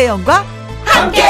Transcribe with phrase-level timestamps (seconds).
[0.00, 0.44] 김혜영과
[0.86, 1.22] 함께.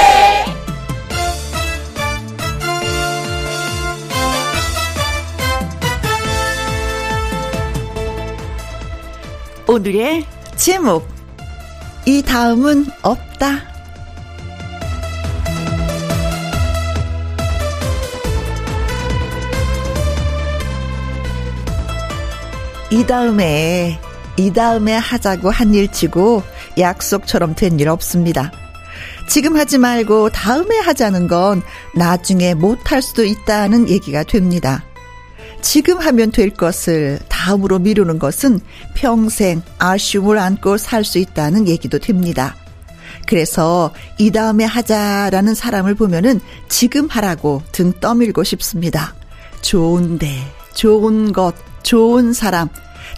[9.67, 10.25] 오늘의
[10.57, 11.09] 제목
[12.07, 13.71] 이 다음은 없다.
[22.91, 24.01] 이 다음에,
[24.37, 26.43] 이 다음에 하자고 한 일 치고
[26.81, 28.51] 약속처럼 된 일 없습니다.
[29.29, 31.63] 지금 하지 말고 다음에 하자는 건
[31.95, 34.85] 나중에 못할 수도 있다는 얘기가 됩니다.
[35.63, 38.61] 지금 하면 될 것을 다음으로 미루는 것은
[38.95, 42.57] 평생 아쉬움을 안고 살 수 있다는 얘기도 됩니다.
[43.27, 49.15] 그래서 이 다음에 하자라는 사람을 보면은 지금 하라고 등 떠밀고 싶습니다.
[49.61, 50.31] 좋은데,
[50.75, 52.69] 좋은 것, 좋은 사람.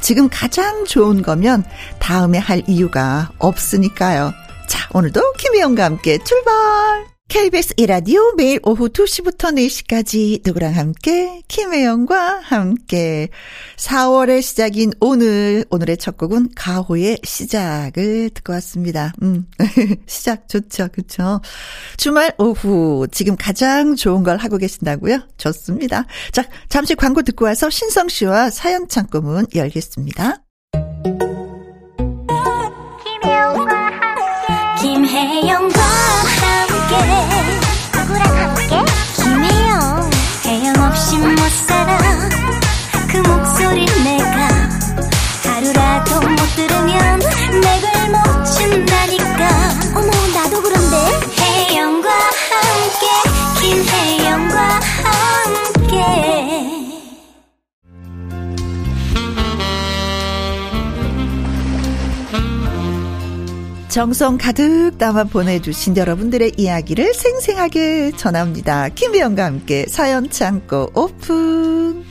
[0.03, 1.65] 지금 가장 좋은 거면
[1.99, 4.33] 다음에 할 이유가 없으니까요.
[4.69, 7.12] 자, 오늘도 김혜영과 함께 출발!
[7.33, 13.31] KBS 이라디오 매일 오후 2시부터 4시까지 누구랑 함께 김혜영과 함께
[13.77, 19.15] 4월의 시작인 오늘 오늘의 첫 곡은 가호의 시작을 듣고 왔습니다.
[19.23, 19.47] 음.
[20.07, 20.89] 시작 좋죠.
[20.93, 21.41] 그렇죠.
[21.97, 25.21] 주말 오후 지금 가장 좋은 걸 하고 계신다고요?
[25.39, 26.05] 좋습니다.
[26.33, 30.42] 자, 잠시 광고 듣고 와서 신성 씨와 사연 창고문 열겠습니다.
[63.93, 68.89] 정성 가득 담아 보내주신 여러분들의 이야기를 생생하게 전합니다.
[68.89, 72.03] 김혜영과 함께 사연 창고 오픈.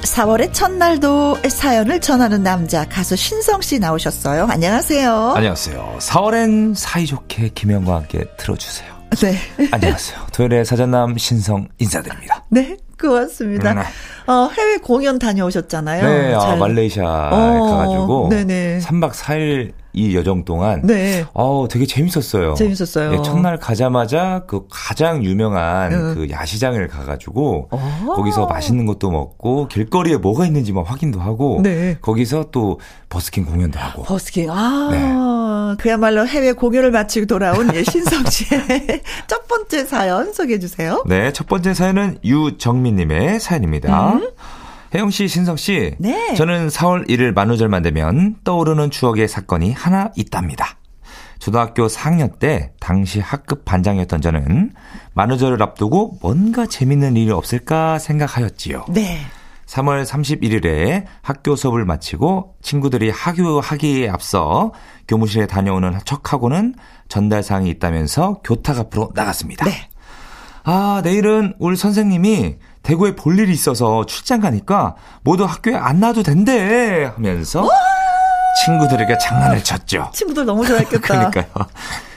[0.00, 4.46] 4월의 첫날도 사연을 전하는 남자 가수 신성 씨 나오셨어요.
[4.48, 5.32] 안녕하세요.
[5.36, 5.98] 안녕하세요.
[6.00, 8.94] 4월엔 사이좋게 김영과 함께 들어주세요.
[9.20, 9.36] 네.
[9.70, 10.26] 안녕하세요.
[10.32, 12.44] 토요일의 사전남 신성 인사드립니다.
[12.48, 12.78] 네.
[13.00, 13.74] 고맙습니다.
[13.74, 13.80] 네.
[14.26, 16.02] 어, 해외 공연 다녀오셨잖아요.
[16.02, 18.80] 네, 아, 말레이시아에 어, 가가지고 네네.
[18.82, 21.24] 3박 4일 이 여정 동안 네.
[21.32, 22.54] 어 되게 재밌었어요.
[22.54, 23.14] 재밌었어요.
[23.14, 26.14] 예, 첫날 가자마자 그 가장 유명한 음.
[26.14, 27.76] 그 야시장을 가가지고 오.
[27.76, 28.14] 어.
[28.16, 31.96] 거기서 맛있는 것도 먹고 길거리에 뭐가 있는지만 확인도 하고 네.
[32.00, 34.02] 거기서 또 버스킹 공연도 하고.
[34.02, 35.82] 버스킹 아 네.
[35.82, 41.04] 그야말로 해외 공연을 마치고 돌아온 예, 신성 씨의 첫 번째 사연 소개해 주세요.
[41.06, 44.14] 네, 첫 번째 사연은 유정민님의 사연입니다.
[44.14, 44.28] 음.
[44.94, 45.94] 혜영 씨, 신성 씨.
[45.98, 46.34] 네.
[46.34, 50.76] 저는 4월 1일 만우절만 되면 떠오르는 추억의 사건이 하나 있답니다.
[51.40, 54.72] 초등학교 4학년 때 당시 학급 반장이었던 저는
[55.14, 58.86] 만우절을 앞두고 뭔가 재밌는 일이 없을까 생각하였지요.
[58.90, 59.18] 네.
[59.66, 64.72] 3월 31일에 학교 수업을 마치고 친구들이 하교하기에 앞서
[65.08, 66.74] 교무실에 다녀오는 척하고는
[67.08, 69.64] 전달사항이 있다면서 교탁 앞으로 나갔습니다.
[69.64, 69.88] 네.
[70.62, 77.10] 아, 내일은 우리 선생님이 대구에 볼 일이 있어서 출장 가니까 모두 학교에 안 나와도 된대
[77.14, 77.66] 하면서
[78.64, 80.10] 친구들에게 장난을 쳤죠.
[80.12, 81.00] 친구들 너무 좋아했겠다.
[81.32, 81.66] 그러니까요.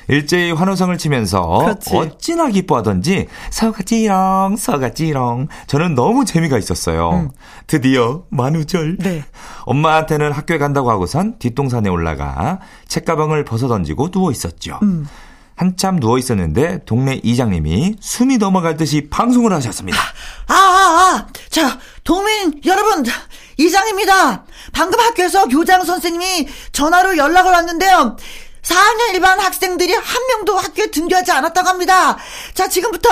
[0.10, 1.96] 일제히 환호성을 치면서 그렇지.
[1.96, 7.10] 어찌나 기뻐하던지 서가지롱 서가지롱 저는 너무 재미가 있었어요.
[7.12, 7.32] 음.
[7.68, 8.98] 드디어 만우절.
[9.00, 9.24] 네.
[9.66, 14.80] 엄마한테는 학교에 간다고 하고선 뒷동산에 올라가 책가방을 벗어 던지고 누워 있었죠.
[14.84, 15.08] 음.
[15.58, 19.98] 한참 누워 있었는데 동네 이장님이 숨이 넘어갈 듯이 방송을 하셨습니다.
[20.48, 21.28] 아, 아, 아.
[21.50, 23.04] 자, 도민 여러분,
[23.58, 24.46] 이장입니다.
[24.72, 28.16] 방금 학교에서 교장 선생님이 전화로 연락을 왔는데요.
[28.62, 32.18] 4학년 일반 학생들이 한 명도 학교에 등교하지 않았다고 합니다.
[32.54, 33.10] 자, 지금부터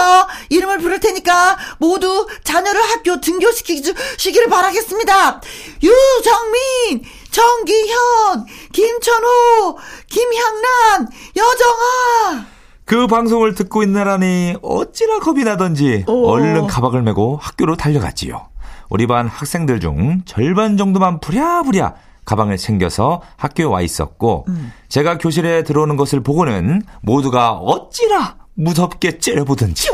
[0.49, 5.41] 이름을 부를 테니까 모두 자녀를 학교 등교시키기를 바라겠습니다.
[5.81, 7.05] 유정민,
[7.35, 9.77] 정기현, 김천호,
[10.07, 12.45] 김향란, 여정아.
[12.85, 16.29] 그 방송을 듣고 있느라니 어찌나 겁이 나던지 오.
[16.29, 18.47] 얼른 가방을 메고 학교로 달려갔지요.
[18.89, 24.71] 우리 반 학생들 중 절반 정도만 부랴부랴 가방을 챙겨서 학교에 와 있었고 음.
[24.87, 29.89] 제가 교실에 들어오는 것을 보고는 모두가 어찌나 무섭게 째려보든지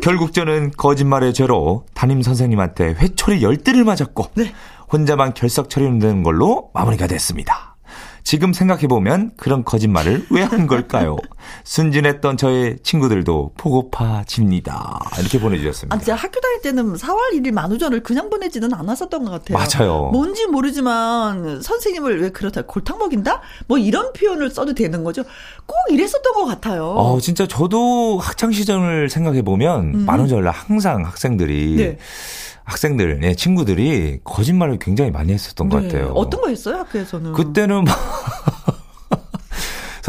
[0.00, 4.52] 결국 저는 거짓말의 죄로 담임 선생님한테 회초리 열대를 맞았고 네.
[4.92, 7.76] 혼자만 결석 처리되는 걸로 마무리가 됐습니다.
[8.24, 11.16] 지금 생각해보면 그런 거짓말을 왜 한 걸까요?
[11.64, 14.98] 순진했던 저의 친구들도 보고파집니다.
[15.18, 15.94] 이렇게 보내주셨습니다.
[15.94, 19.56] 아, 진짜 학교 다닐 때는 4월 1일 만우절을 그냥 보내지는 않았었던 것 같아요.
[19.56, 20.10] 맞아요.
[20.12, 23.40] 뭔지 모르지만 선생님을 왜 그렇다 골탕 먹인다?
[23.66, 25.22] 뭐 이런 표현을 써도 되는 거죠.
[25.64, 26.84] 꼭 이랬었던 것 같아요.
[26.86, 30.04] 어, 진짜 저도 학창 시절을 생각해 보면 음.
[30.04, 31.98] 만우절 날 항상 학생들이 네.
[32.68, 35.74] 학생들, 네, 친구들이 거짓말을 굉장히 많이 했었던 네.
[35.74, 36.12] 것 같아요.
[36.14, 37.32] 어떤 거 했어요, 학교에서는?
[37.32, 37.96] 그때는 막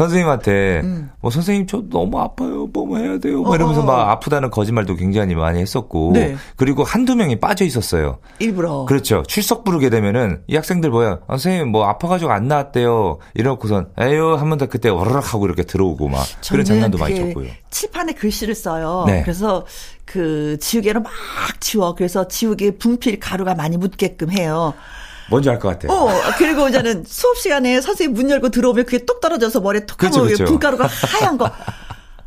[0.00, 1.10] 선생님한테 음.
[1.20, 2.66] 뭐 선생님 저 너무 아파요.
[2.72, 3.42] 뭐뭐 해야 돼요.
[3.42, 6.36] 뭐 이러면서 막 아프다는 거짓말도 굉장히 많이 했었고 네.
[6.56, 8.18] 그리고 한두 명이 빠져 있었어요.
[8.38, 8.86] 일부러.
[8.86, 9.22] 그렇죠.
[9.26, 11.20] 출석 부르게 되면은 이 학생들 뭐야?
[11.26, 13.18] 아, 선생님 뭐 아파 가지고 안 나왔대요.
[13.34, 17.50] 이러고선 에요 하면 다 그때 어르락 하고 이렇게 들어오고 막 그런 장난도 많이 쳤고요.
[17.70, 19.04] 칠판에 글씨를 써요.
[19.06, 19.22] 네.
[19.22, 19.66] 그래서
[20.06, 21.12] 그 지우개로 막
[21.60, 21.94] 지워.
[21.94, 24.74] 그래서 지우개 분필 가루가 많이 묻게끔 해요.
[25.30, 25.92] 뭔지 알 것 같아요.
[25.92, 30.12] 어, 그리고 이제는 수업 시간에 선생님 문 열고 들어오면 그게 뚝 떨어져서 머리에 톡 하면
[30.12, 30.44] 그렇죠, 그렇죠.
[30.44, 31.50] 분가루가 하얀 거.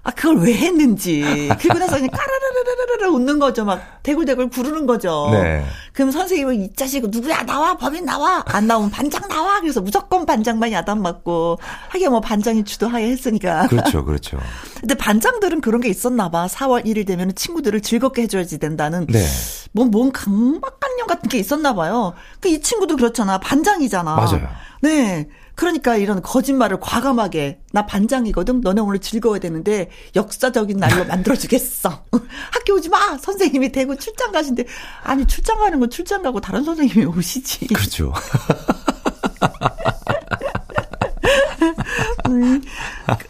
[0.06, 1.22] 아, 그걸 왜 했는지.
[1.62, 3.64] 그리고 나서 그냥 까르르르르르 웃는 거죠.
[3.64, 5.30] 막 대굴대굴 구르는 거죠.
[5.32, 5.66] 네.
[5.94, 10.74] 그럼 선생님은 이 자식 누구야 나와 법인 나와 안 나오면 반장 나와 그래서 무조건 반장만
[10.74, 11.58] 야단 맞고
[11.88, 13.68] 하긴 뭐 반장이 주도하에 했으니까.
[13.68, 14.40] 그렇죠, 그렇죠.
[14.82, 16.48] 근데 반장들은 그런 게 있었나 봐.
[16.48, 19.08] 4월 1일 되면 친구들을 즐겁게 해줘야지 된다는.
[19.08, 19.26] 네.
[19.72, 22.14] 뭔, 뭔 강박 관념 같은 게 있었나 봐요.
[22.40, 23.40] 그 이 친구도 그렇잖아.
[23.40, 24.16] 반장이잖아.
[24.16, 24.48] 맞아요.
[24.82, 25.28] 네.
[25.56, 28.62] 그러니까 이런 거짓말을 과감하게 나 반장이거든.
[28.62, 32.06] 너네 오늘 즐거워야 되는데 역사적인 날로 만들어 주겠어.
[32.52, 33.18] 학교 오지 마.
[33.18, 34.66] 선생님이 대구 출장 가신데
[35.04, 37.68] 아니 출장 가는 건 출장 가고 다른 선생님이 오시지.
[37.68, 38.14] 그렇죠.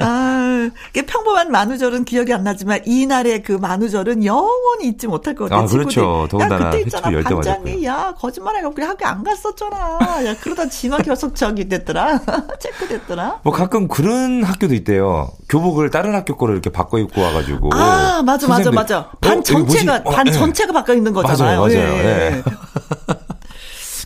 [0.01, 0.69] 음, 아,
[1.05, 5.65] 평범한 만우절은 기억이 안 나지만 이날의 그 만우절은 영원히 잊지 못할 것 같아요.
[5.65, 6.27] 아, 그렇죠.
[6.29, 7.09] 더군다나 그때 있잖아.
[7.21, 10.25] 반장이 야 거짓말해갖고 우리 학교 안 갔었잖아.
[10.25, 12.19] 야 그러다 지만 계속 저기 됐더라.
[12.59, 13.39] 체크됐더라.
[13.43, 15.29] 뭐 가끔 그런 학교도 있대요.
[15.49, 17.69] 교복을 다른 학교 거를 이렇게 바꿔 입고 와가지고.
[17.73, 19.09] 아 맞아 맞아 맞아.
[19.21, 20.31] 반 어, 전체가 어, 반 네.
[20.31, 21.61] 전체가 바꿔 입는 거잖아요.
[21.61, 21.97] 맞아요 맞아요.
[21.97, 22.03] 예.
[22.03, 22.43] 네.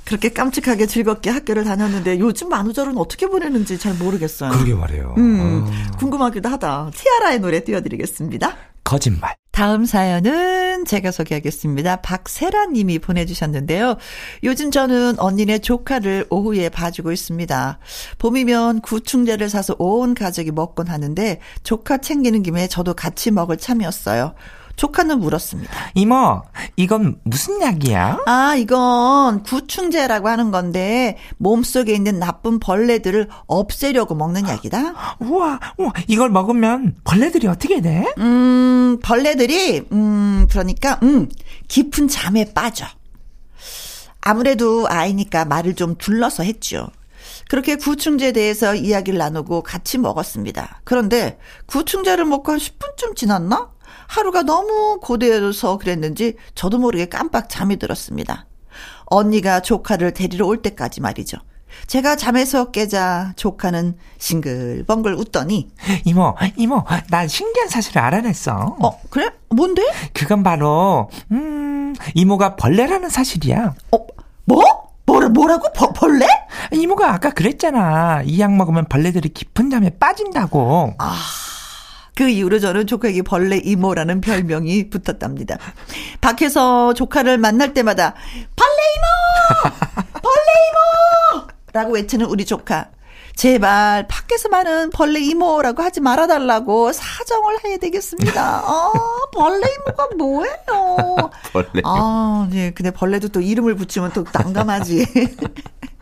[0.08, 4.52] 그렇게 깜찍하게 즐겁게 학교를 다녔는데 요즘 만우절은 어떻게 보내는지 잘 모르겠어요.
[4.52, 5.16] 그러게 말이에요.
[5.18, 5.98] 음, 아.
[5.98, 6.92] 궁금하기도 하다.
[6.96, 8.56] 티아라의 노래 띄워드리겠습니다.
[8.86, 9.36] 거짓말.
[9.52, 11.98] 다음 사연은 제가 소개하겠습니다.
[11.98, 13.98] 박세라 님이 보내주셨는데요.
[14.44, 17.80] 요즘 저는 언니네 조카를 오후에 봐주고 있습니다.
[18.20, 24.36] 봄이면 구충제를 사서 온 가족이 먹곤 하는데 조카 챙기는 김에 저도 같이 먹을 참이었어요.
[24.78, 25.74] 조카는 물었습니다.
[25.96, 26.44] 이모,
[26.76, 28.20] 이건 무슨 약이야?
[28.28, 35.18] 아, 이건 구충제라고 하는 건데 몸속에 있는 나쁜 벌레들을 없애려고 먹는 약이다.
[35.20, 38.06] 우와, 우와, 이걸 먹으면 벌레들이 어떻게 돼?
[38.20, 41.28] 음, 벌레들이 음, 그러니까 음,
[41.68, 42.86] 깊은 잠에 빠져.
[44.22, 46.88] 아무래도 아이니까 말을 좀 둘러서 했죠.
[47.50, 50.82] 그렇게 구충제에 대해서 이야기를 나누고 같이 먹었습니다.
[50.84, 53.72] 그런데 구충제를 먹고 한 10분쯤 지났나?
[54.08, 58.46] 하루가 너무 고되어서 그랬는지 저도 모르게 깜빡 잠이 들었습니다.
[59.06, 61.38] 언니가 조카를 데리러 올 때까지 말이죠.
[61.88, 65.70] 제가 잠에서 깨자 조카는 싱글벙글 웃더니
[66.06, 68.78] 이모 이모 난 신기한 사실을 알아냈어.
[68.82, 69.30] 어 그래?
[69.50, 69.84] 뭔데?
[70.14, 73.74] 그건 바로 음 이모가 벌레라는 사실이야.
[73.92, 73.98] 어
[74.46, 74.64] 뭐?
[75.06, 76.26] 뭐라 뭐라고 버, 벌레?
[76.74, 78.24] 이모가 아까 그랬잖아.
[78.26, 80.96] 이 약 먹으면 벌레들이 깊은 잠에 빠진다고.
[80.98, 81.16] 아.
[82.18, 85.60] 그 이후로 저는 조카에게 벌레 이모라는 별명이 붙었답니다.
[86.20, 88.16] 밖에서 조카를 만날 때마다
[88.56, 89.76] 벌레 이모!
[90.14, 91.48] 벌레 이모!
[91.74, 92.90] 라고 외치는 우리 조카.
[93.36, 98.64] 제발 밖에서 많은 벌레 이모라고 하지 말아달라고 사정을 해야 되겠습니다.
[98.66, 98.92] 아,
[99.32, 100.56] 벌레 이모가 뭐예요?
[101.54, 101.84] 벌레.
[101.84, 102.72] 아, 네.
[102.72, 105.06] 근데 벌레도 또 이름을 붙이면 또 난감하지.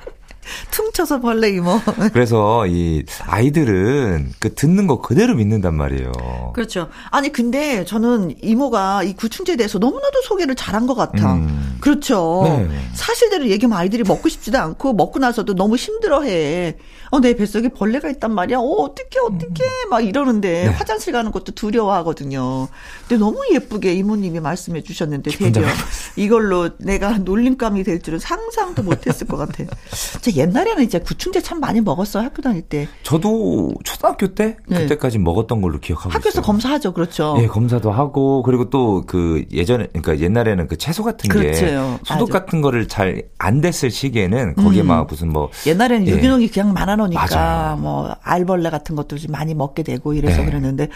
[0.71, 1.79] 퉁쳐서 벌레 이모.
[2.13, 6.11] 그래서 이 아이들은 그 듣는 거 그대로 믿는단 말이에요.
[6.53, 6.89] 그렇죠.
[7.11, 11.33] 아니 근데 저는 이모가 이 구충제에 대해서 너무나도 소개를 잘한 것 같아.
[11.35, 11.77] 음.
[11.79, 12.43] 그렇죠.
[12.45, 12.69] 네.
[12.93, 16.77] 사실대로 얘기하면 아이들이 먹고 싶지도 않고 먹고 나서도 너무 힘들어해.
[17.11, 18.57] 어, 내 뱃속에 벌레가 있단 말이야.
[18.57, 20.67] 어, 어떻게 어떻게 막 이러는데 네.
[20.67, 22.67] 화장실 가는 것도 두려워하거든요.
[23.07, 25.67] 근데 너무 예쁘게 이모님이 말씀해 주셨는데 되려
[26.15, 29.63] 이걸로 내가 놀림감이 될 줄은 상상도 못 했을 것 같아.
[29.91, 32.87] 진짜 옛날에는 이제 구충제 참 많이 먹었어요 학교 다닐 때.
[33.03, 34.79] 저도 초등학교 때 네.
[34.81, 36.43] 그때까지 먹었던 걸로 기억하고 학교에서 있어요.
[36.45, 37.35] 검사하죠, 그렇죠.
[37.39, 41.65] 예, 검사도 하고 그리고 또 그 예전에 그러니까 옛날에는 그 채소 같은 그렇죠.
[41.65, 42.39] 게 소독 맞아.
[42.39, 44.87] 같은 거를 잘 안 됐을 시기에는 거기에 음.
[44.87, 46.11] 막 무슨 뭐 옛날에는 예.
[46.11, 50.45] 유기농이 그냥 많아 놓으니까 뭐 알벌레 같은 것도 좀 많이 먹게 되고 이래서 네.
[50.45, 50.89] 그랬는데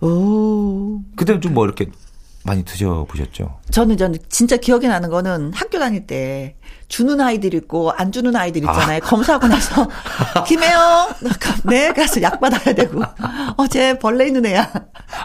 [0.00, 1.86] 오 그때 좀 뭐 이렇게
[2.42, 3.58] 많이 드셔보셨죠?
[3.70, 6.56] 저는 저는 진짜 기억이 나는 거는 학교 다닐 때
[6.88, 8.96] 주는 아이들 있고 안 주는 아이들 있잖아요.
[9.02, 9.06] 아.
[9.06, 9.86] 검사하고 나서
[10.48, 11.08] 김혜영
[11.64, 13.02] 네 가서 약 받아야 되고
[13.58, 14.72] 어제 벌레 있는 애야.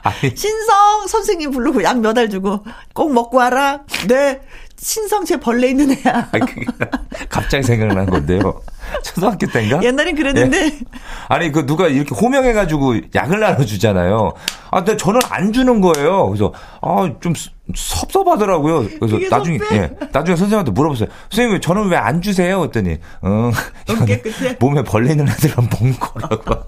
[0.03, 0.35] 아니.
[0.35, 3.83] 신성 선생님 부르고 약 몇 알 주고 꼭 먹고 와라.
[4.09, 4.41] 네
[4.77, 6.29] 신성 제 벌레 있는 애야.
[7.29, 8.61] 갑자기 생각난 건데요.
[9.03, 9.81] 초등학교 때인가?
[9.81, 10.65] 옛날엔 그랬는데.
[10.65, 10.79] 예.
[11.27, 14.33] 아니, 그 누가 이렇게 호명해가지고 약을 나눠주잖아요.
[14.71, 16.27] 아, 근데 저는 안 주는 거예요.
[16.27, 17.33] 그래서, 아, 좀
[17.73, 18.87] 섭섭하더라고요.
[18.99, 21.07] 그래서 나중에, 예, 나중에 선생님한테 물어봤어요.
[21.31, 22.59] 선생님, 저는 왜 안 주세요?
[22.59, 23.51] 그랬더니, 응.
[24.59, 26.63] 몸에 벌레 있는 애들은 먹는 거라고.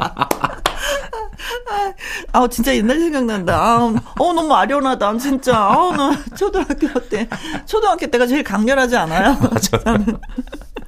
[2.32, 3.56] 아, 진짜 옛날 생각난다.
[3.56, 5.18] 아, 어, 너무 아련하다.
[5.18, 5.56] 진짜.
[5.58, 7.28] 아, 나 초등학교 때.
[7.66, 9.38] 초등학교 때가 제일 강렬하지 않아요?
[9.52, 9.80] 맞아.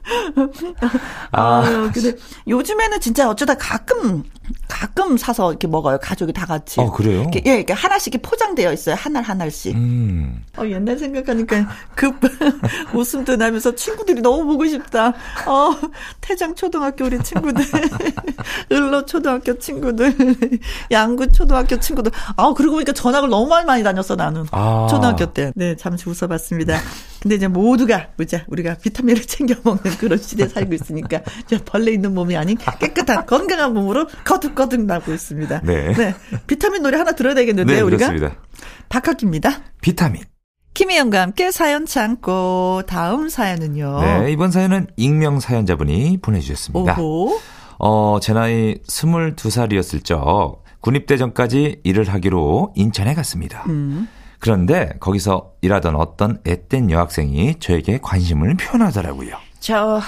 [1.32, 2.16] 아, 아, 근데
[2.48, 4.24] 요즘에는 진짜 어쩌다 가끔
[4.68, 6.00] 가끔 사서 이렇게 먹어요.
[6.01, 6.80] 가족이 다 같이.
[6.80, 7.22] 어, 그래요?
[7.22, 8.96] 이렇게, 예, 이렇게 하나씩 포장되어 있어요.
[8.96, 9.75] 하나 하나씩.
[9.75, 10.44] 음.
[10.58, 12.12] 어, 옛날 생각하니까 그
[12.94, 15.10] 웃음도 나면서 친구들이 너무 보고 싶다.
[15.46, 15.75] 어,
[16.22, 17.63] 태장 초등학교 우리 친구들.
[18.72, 20.16] 을로 초등학교 친구들.
[20.92, 22.12] 양구 초등학교 친구들.
[22.36, 24.46] 아, 그러고 보니까 전학을 너무 많이 많이 다녔어, 나는.
[24.51, 24.88] 아.
[24.89, 25.51] 초등학교 때.
[25.56, 26.80] 네, 잠시 웃어봤습니다.
[27.22, 31.22] 근데 이제 모두가, 보자, 우리가 비타민을 챙겨 먹는 그런 시대에 살고 있으니까,
[31.66, 35.62] 벌레 있는 몸이 아닌 깨끗한 건강한 몸으로 거듭거듭 나고 있습니다.
[35.64, 35.94] 네.
[35.94, 36.16] 네.
[36.48, 38.08] 비타민 노래 하나 들어야 되겠는데 네, 우리가.
[38.08, 38.42] 그렇습니다.
[38.88, 39.62] 박학기입니다.
[39.82, 40.24] 비타민.
[40.74, 44.02] 김혜영과 함께 사연 참고 다음 사연은요.
[44.02, 46.96] 네, 이번 사연은 익명 사연자분이 보내주셨습니다.
[47.00, 47.38] 오호.
[47.80, 53.66] 어, 제 나이 22살이었을 적 군입대 전까지 일을 하기로 인천에 갔습니다.
[53.68, 54.08] 음.
[54.39, 59.36] 그런데 거기서 일하던 어떤 앳된 여학생이 저에게 관심을 표현하더라고요.
[59.60, 60.01] 저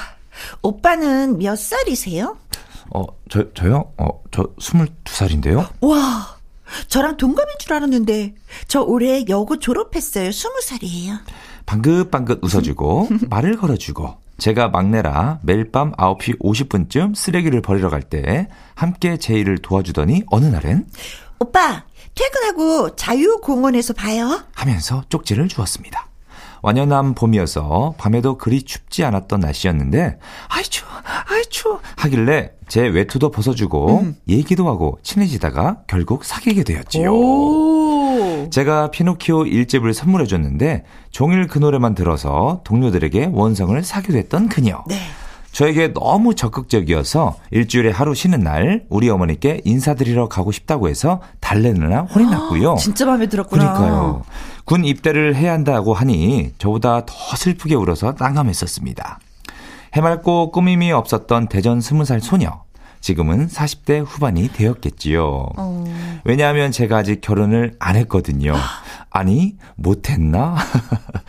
[0.62, 2.38] 오빠는 몇 살이세요?
[2.94, 3.92] 어, 저, 저요?
[3.98, 5.68] 어, 저 22살인데요?
[5.82, 6.38] 와,
[6.88, 8.36] 저랑 동갑인 줄 알았는데,
[8.68, 10.30] 저 올해 여고 졸업했어요.
[10.30, 11.20] 20살이에요.
[11.66, 19.18] 방긋방긋 웃어주고, 말을 걸어주고, 제가 막내라 매일 밤 9시 50분쯤 쓰레기를 버리러 갈 때, 함께
[19.18, 20.88] 제 일을 도와주더니, 어느 날엔,
[21.40, 21.86] 오빠,
[22.16, 24.44] 퇴근하고 자유공원에서 봐요.
[24.54, 26.08] 하면서 쪽지를 주었습니다.
[26.64, 30.90] 완연한 봄이어서 밤에도 그리 춥지 않았던 날씨였는데 아이 추워
[31.28, 34.16] 아이 추워 하길래 제 외투도 벗어주고 음.
[34.28, 37.12] 얘기도 하고 친해지다가 결국 사귀게 되었지요.
[37.12, 38.50] 오.
[38.52, 44.84] 제가 피노키오 일집을 선물해줬는데 종일 그 노래만 들어서 동료들에게 원성을 사귀게 됐던 그녀.
[44.88, 45.00] 네.
[45.52, 52.30] 저에게 너무 적극적이어서 일주일에 하루 쉬는 날 우리 어머니께 인사드리러 가고 싶다고 해서 달래느라 혼이
[52.30, 52.76] 났고요.
[52.80, 53.74] 진짜 마음에 들었구나.
[53.74, 54.24] 그러니까요.
[54.66, 59.20] 군 입대를 해야 한다고 하니 저보다 더 슬프게 울어서 난감했었습니다.
[59.94, 62.64] 해맑고 꾸밈이 없었던 대전 20살 소녀.
[63.02, 65.48] 지금은 40대 후반이 되었겠지요.
[65.58, 66.22] 어.
[66.24, 68.54] 왜냐하면 제가 아직 결혼을 안 했거든요.
[69.10, 70.56] 아니, 못했나?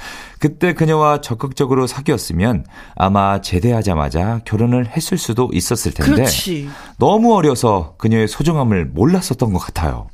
[0.42, 2.64] 그때 그녀와 적극적으로 사귀었으면
[2.96, 6.68] 아마 제대하자마자 결혼을 했을 수도 있었을 텐데 그렇지.
[6.98, 10.08] 너무 어려서 그녀의 소중함을 몰랐었던 것 같아요.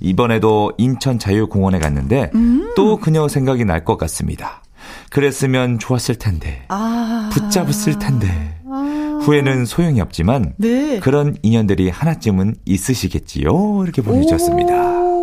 [0.00, 2.72] 이번에도 인천 자유공원에 갔는데 음.
[2.74, 4.62] 또 그녀 생각이 날 것 같습니다.
[5.10, 7.30] 그랬으면 좋았을 텐데 아.
[7.32, 9.20] 붙잡았을 텐데 아.
[9.22, 10.98] 후회는 소용이 없지만 네.
[10.98, 13.84] 그런 인연들이 하나쯤은 있으시겠지요.
[13.84, 15.17] 이렇게 보내주셨습니다.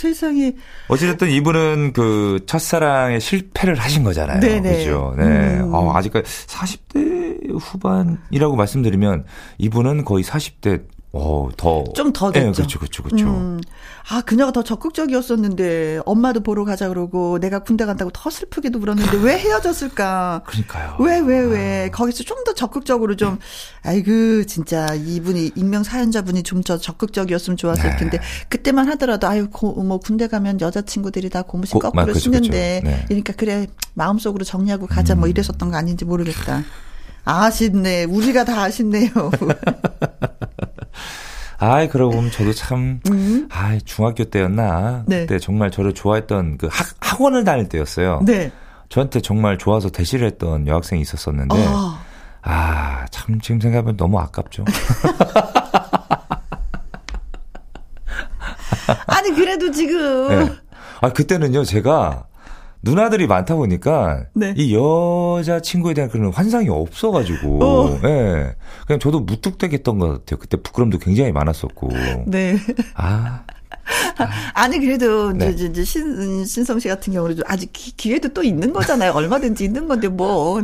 [0.00, 0.54] 세상에.
[0.88, 4.40] 어찌됐든 이분은 그 첫사랑에 실패를 하신 거잖아요.
[4.40, 4.78] 네네.
[4.78, 5.14] 그죠.
[5.16, 5.24] 네.
[5.24, 5.74] 음.
[5.74, 9.24] 어, 아직까지 40대 후반이라고 말씀드리면
[9.58, 11.84] 이분은 거의 40대 어, 더.
[11.94, 12.46] 좀 더 됐죠.
[12.46, 13.26] 네, 그렇죠, 그렇죠, 그렇죠.
[13.26, 13.60] 음.
[14.08, 19.36] 아, 그녀가 더 적극적이었었는데, 엄마도 보러 가자 그러고, 내가 군대 간다고 더 슬프게도 울었는데, 왜
[19.38, 20.42] 헤어졌을까?
[20.46, 20.96] 그러니까요.
[21.00, 21.86] 왜, 왜, 왜.
[21.86, 21.90] 아.
[21.90, 23.38] 거기서 좀 더 적극적으로 좀,
[23.82, 27.96] 아이고, 진짜, 이분이, 익명 사연자분이 좀 더 적극적이었으면 좋았을 네.
[27.96, 32.80] 텐데, 그때만 하더라도, 아유, 고, 뭐, 군대 가면 여자친구들이 다 고무신 고, 거꾸로 쓰는데.
[32.84, 33.04] 네.
[33.08, 35.20] 그러니까, 그래, 마음속으로 정리하고 가자, 뭐 음.
[35.20, 36.62] 뭐 이랬었던 거 아닌지 모르겠다.
[37.24, 38.04] 아쉽네.
[38.04, 39.10] 우리가 다 아쉽네요.
[41.60, 43.46] 아이, 그러고 보면 저도 참, 음.
[43.50, 45.04] 아이, 중학교 때였나.
[45.06, 45.20] 네.
[45.26, 48.22] 그때 정말 저를 좋아했던 그 학, 학원을 다닐 때였어요.
[48.24, 48.50] 네.
[48.88, 51.98] 저한테 정말 좋아서 대시를 했던 여학생이 있었었는데, 어.
[52.42, 54.64] 아, 참, 지금 생각하면 너무 아깝죠.
[59.06, 60.28] 아니, 그래도 지금.
[60.28, 60.50] 네.
[61.02, 62.24] 아, 그때는요, 제가
[62.82, 64.54] 누나들이 많다 보니까 네.
[64.56, 68.00] 이 여자 친구에 대한 그런 환상이 없어가지고 어.
[68.04, 68.54] 예
[68.86, 70.38] 그냥 저도 무뚝뚝했던 것 같아요.
[70.38, 71.90] 그때 부끄럼도 굉장히 많았었고.
[72.26, 72.56] 네.
[72.94, 73.44] 아.
[74.54, 75.50] 아니 그래도 네.
[75.50, 79.12] 이제, 이제 신 신성 씨 같은 경우는 아직 기, 회도또 있는 거잖아요.
[79.12, 80.60] 얼마든지 있는 건데 뭐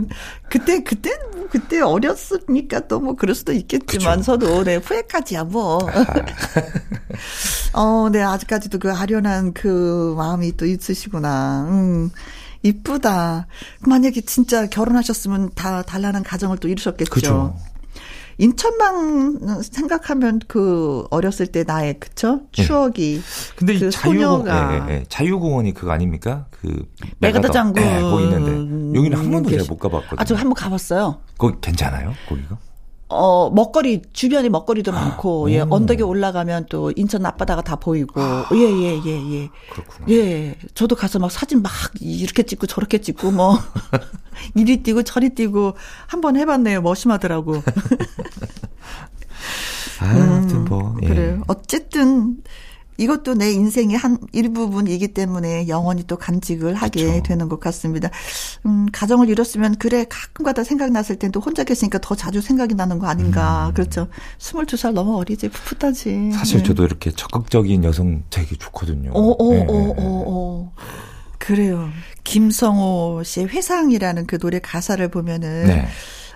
[0.49, 5.79] 그때 그때 뭐 그때 어렸으니까 또 뭐 그럴 수도 있겠지만 저도 네 후회까지야 뭐.
[7.73, 11.67] 어, 네 아직까지도 그 아련한 그 마음이 또 있으시구나.
[11.71, 12.11] 음.
[12.63, 13.47] 이쁘다.
[13.81, 17.11] 만약에 진짜 결혼하셨으면 다 달라는 가정을 또 이루셨겠죠.
[17.11, 17.57] 그죠.
[18.39, 23.21] 인천만 생각하면 그 어렸을 때 나의 그쵸 추억이.
[23.57, 24.15] 근데 그이 자유공,
[24.45, 24.75] 소녀가.
[24.89, 25.05] 예, 예, 예.
[25.09, 26.47] 자유공원이 그거 아닙니까?
[26.51, 26.87] 그
[27.19, 30.21] 메가더 장군 예, 거기 있는데 여기는 한 번도 제가 못 가봤거든요.
[30.21, 31.21] 아, 저 한 번 가봤어요.
[31.39, 32.13] 거기 괜찮아요?
[32.29, 32.59] 거기가?
[33.09, 35.69] 어, 먹거리, 주변이 먹거리도 많고, 예, 오.
[35.71, 38.21] 언덕에 올라가면 또 인천 앞바다가 다 보이고,
[38.55, 39.49] 예, 예, 예, 예.
[39.71, 40.07] 그렇구나.
[40.11, 41.71] 예, 저도 가서 막 사진 막
[42.01, 43.55] 이렇게 찍고 저렇게 찍고, 뭐,
[44.57, 45.75] 이리 뛰고 저리 뛰고,
[46.09, 46.83] 한 번 해봤네요.
[46.83, 47.63] 머심하더라고.
[50.01, 50.97] 아, 아무튼 뭐.
[51.03, 51.07] 예.
[51.07, 51.43] 음, 그래요.
[51.47, 52.39] 어쨌든,
[52.99, 57.23] 이것도 내 인생의 한 일부분이기 때문에 영원히 또 간직을 하게 그쵸.
[57.23, 58.11] 되는 것 같습니다.
[58.65, 63.07] 음, 가정을 이뤘으면 그래 가끔가다 생각났을 땐 또 혼자 계시니까 더 자주 생각이 나는 거
[63.07, 63.73] 아닌가.
[63.75, 64.09] 그렇죠.
[64.39, 66.11] 22살 너무 어리지 풋풋하지.
[66.11, 66.31] 음.
[66.33, 66.65] 사실 네.
[66.65, 69.11] 저도 이렇게 적극적인 여성 되게 좋거든요.
[69.13, 69.95] 어, 어, 예, 어, 예.
[69.99, 70.73] 어.
[71.39, 71.91] 그래요.
[72.25, 75.89] 김성호 씨의 회상이라는 그 노래 가사를 보면은 네.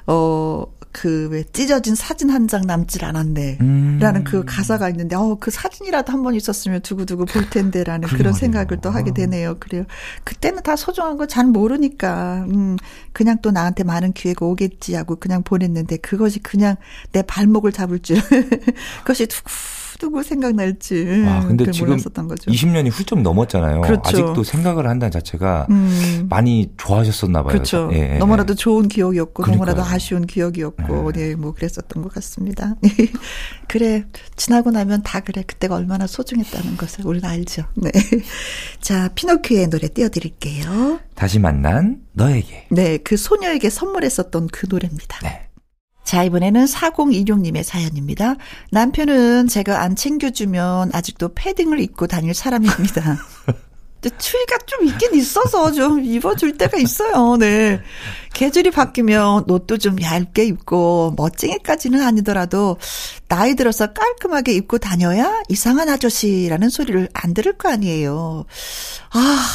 [0.07, 3.59] 어, 그, 왜, 찢어진 사진 한 장 남질 않았네.
[3.61, 3.99] 음.
[4.01, 8.33] 라는 그 가사가 있는데, 어, 그 사진이라도 한 번 있었으면 두고두고 볼 텐데, 라는 그런.
[8.33, 9.57] 생각을 또 하게 되네요.
[9.61, 9.85] 그래요.
[10.25, 12.77] 그때는 다 소중한 거 잘 모르니까, 음,
[13.13, 16.75] 그냥 또 나한테 많은 기회가 오겠지 하고 그냥 보냈는데, 그것이 그냥
[17.13, 18.17] 내 발목을 잡을 줄.
[19.03, 19.49] 그것이 두고
[20.01, 21.25] 두고 생각날 줄.
[21.27, 22.51] 와, 근데 지금 몰랐었던 거죠.
[22.51, 23.83] 20년이 훌쩍 넘었잖아요.
[23.83, 24.03] 그렇죠.
[24.05, 26.27] 아직도 생각을 한다는 자체가 음.
[26.29, 27.53] 많이 좋아하셨었나 봐요.
[27.53, 27.91] 그렇죠.
[27.93, 29.67] 예, 예, 너무나도 좋은 기억이었고, 그러니까요.
[29.67, 32.75] 너무나도 아쉬운 기억이었고, 네, 뭐 그랬었던 것 같습니다.
[33.69, 34.05] 그래,
[34.37, 35.45] 지나고 나면 다 그래.
[35.47, 37.65] 그때가 얼마나 소중했다는 것을 우리는 알죠.
[37.77, 37.91] 네.
[38.81, 41.01] 자, 피노키오의 노래 띄워드릴게요.
[41.15, 42.67] 다시 만난 너에게.
[42.71, 45.19] 네, 그 소녀에게 선물했었던 그 노래입니다.
[45.23, 45.50] 네.
[46.11, 48.35] 자, 이번에는 4026님의 사연입니다.
[48.73, 53.17] 남편은 제가 안 챙겨주면 아직도 패딩을 입고 다닐 사람입니다.
[54.19, 57.37] 추위가 좀 있긴 있어서 좀 입어줄 때가 있어요.
[57.37, 57.81] 네.
[58.33, 62.79] 계절이 바뀌면 옷도 좀 얇게 입고 멋쟁이까지는 아니더라도
[63.29, 68.47] 나이 들어서 깔끔하게 입고 다녀야 이상한 아저씨라는 소리를 안 들을 거 아니에요.
[69.13, 69.47] 아,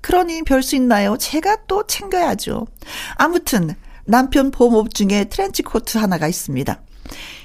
[0.00, 1.16] 그러니 별 수 있나요?
[1.16, 2.66] 제가 또 챙겨야죠.
[3.14, 6.80] 아무튼 남편 봄옷 중에 트렌치 코트 하나가 있습니다.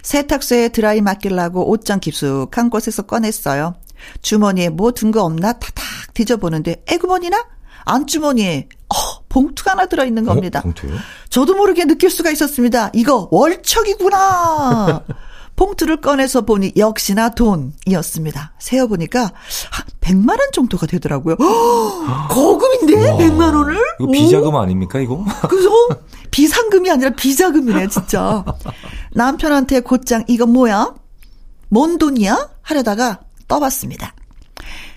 [0.04, 3.76] 세탁소에 드라이 맡기려고 옷장 깊숙한 곳에서 꺼냈어요.
[4.21, 7.43] 주머니에 뭐 든 거 없나 타닥 뒤져보는데 에그머니나
[7.86, 8.95] 안주머니에 어,
[9.30, 10.60] 봉투가 하나 들어있는 겁니다.
[10.60, 10.63] 어?
[10.63, 10.95] 봉투요?
[11.30, 12.89] 저도 모르게 느낄 수가 있었습니다.
[12.93, 15.04] 이거 월척이구나.
[15.56, 18.54] 봉투를 꺼내서 보니 역시나 돈이었습니다.
[18.58, 21.36] 세어보니까 한 100만 원 정도가 되더라고요.
[21.39, 23.78] 헉, 거금인데 100만 원을?
[24.00, 25.24] 이거 비자금 아닙니까, 이거?
[25.47, 25.69] 그래서
[26.31, 28.43] 비상금이 아니라 비자금이네 진짜.
[29.13, 30.95] 남편한테 곧장 이거 뭐야?
[31.69, 32.49] 뭔 돈이야?
[32.61, 34.13] 하려다가 떠봤습니다.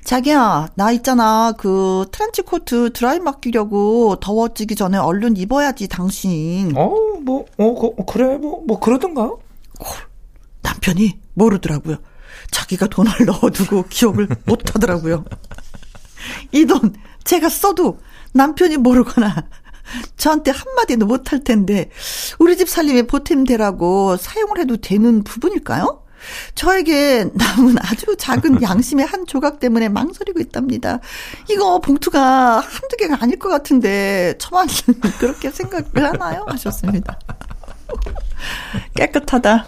[0.05, 1.53] 자기야, 나 있잖아.
[1.57, 6.73] 그 트렌치 코트 드라이 맡기려고 더워지기 전에 얼른 입어야지 당신.
[6.77, 6.91] 어,
[7.23, 9.31] 뭐, 어, 그, 그래, 뭐, 뭐, 그러던가?
[10.63, 11.97] 남편이 모르더라고요.
[12.51, 15.25] 자기가 돈을 넣어두고 기억을 못 하더라고요.
[16.53, 16.95] 이 돈
[17.25, 17.99] 제가 써도
[18.35, 19.47] 남편이 모르거나
[20.17, 21.91] 저한테 한마디도 못할 텐데
[22.39, 26.03] 우리 집 살림에 보탬 되라고 사용을 해도 되는 부분일까요?
[26.55, 31.01] 저에게 남은 아주 작은 양심의 한 조각 때문에 망설이고 있답니다.
[31.51, 34.69] 이거 봉투가 한두 개가 아닐 것 같은데 저만
[35.19, 36.47] 그렇게 생각을 하나요?
[36.49, 37.19] 하셨습니다.
[38.97, 39.67] 깨끗하다.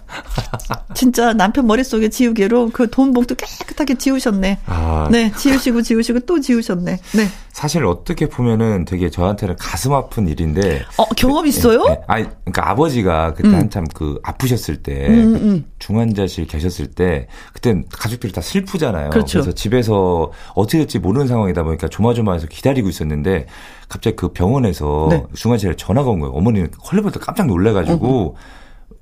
[0.94, 4.60] 진짜 남편 머릿속에 지우개로 그 돈 봉투 깨끗하게 지우셨네.
[4.66, 6.98] 아, 네, 지우시고 지우시고 또 지우셨네.
[7.12, 7.28] 네.
[7.52, 10.82] 사실 어떻게 보면은 되게 저한테는 가슴 아픈 일인데.
[10.96, 11.84] 어, 경험 있어요?
[11.88, 11.98] 예, 예.
[12.06, 15.64] 아니, 그러니까 아버지가 그때 한참 그 아프셨을 때, 음, 음.
[15.78, 19.10] 중환자실 계셨을 때, 그때 가족들이 다 슬프잖아요.
[19.10, 19.38] 그렇죠.
[19.38, 23.46] 래서 집에서 어떻게 될지 모르는 상황이다 보니까 조마조마해서 기다리고 있었는데,
[23.88, 25.22] 갑자기 그 병원에서 네.
[25.34, 26.32] 중환자실에 전화가 온 거예요.
[26.34, 28.36] 어머니는 헐레벌떡 깜짝 놀래가지고,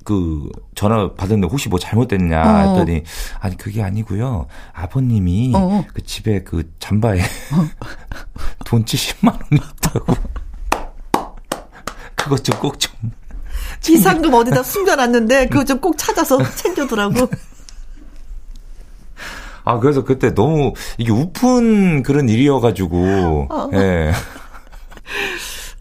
[0.04, 2.68] 그 전화 받았는데 혹시 뭐 잘못됐냐 어.
[2.68, 3.02] 했더니
[3.40, 5.82] 아니 그게 아니고요 아버님이 어.
[5.94, 7.20] 그 집에 그 잠바에
[8.66, 10.12] 돈 70만 원이 있다고
[12.16, 12.92] 그것 좀 꼭 좀
[13.82, 17.28] 비상금 어디다 숨겨놨는데 그거 좀 꼭 찾아서 챙겨두라고.
[19.66, 23.70] 아, 그래서 그때 너무 이게 우픈 그런 일이어가지고, 어.
[23.72, 24.12] 예.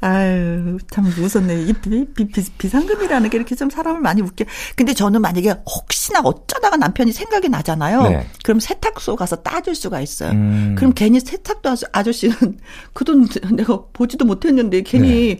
[0.05, 1.63] 아유, 참 무섭네.
[1.63, 4.43] 이 비, 비, 비, 비상금이라는 게 이렇게 좀 사람을 많이 웃겨.
[4.75, 8.03] 근데 저는 만약에 혹시나 어쩌다가 남편이 생각이 나잖아요.
[8.09, 8.27] 네.
[8.43, 10.31] 그럼 세탁소 가서 따질 수가 있어요.
[10.31, 10.75] 음.
[10.77, 12.35] 그럼 괜히 세탁도 아저- 아저씨는
[12.93, 15.39] 그 돈 내가 보지도 못했는데 괜히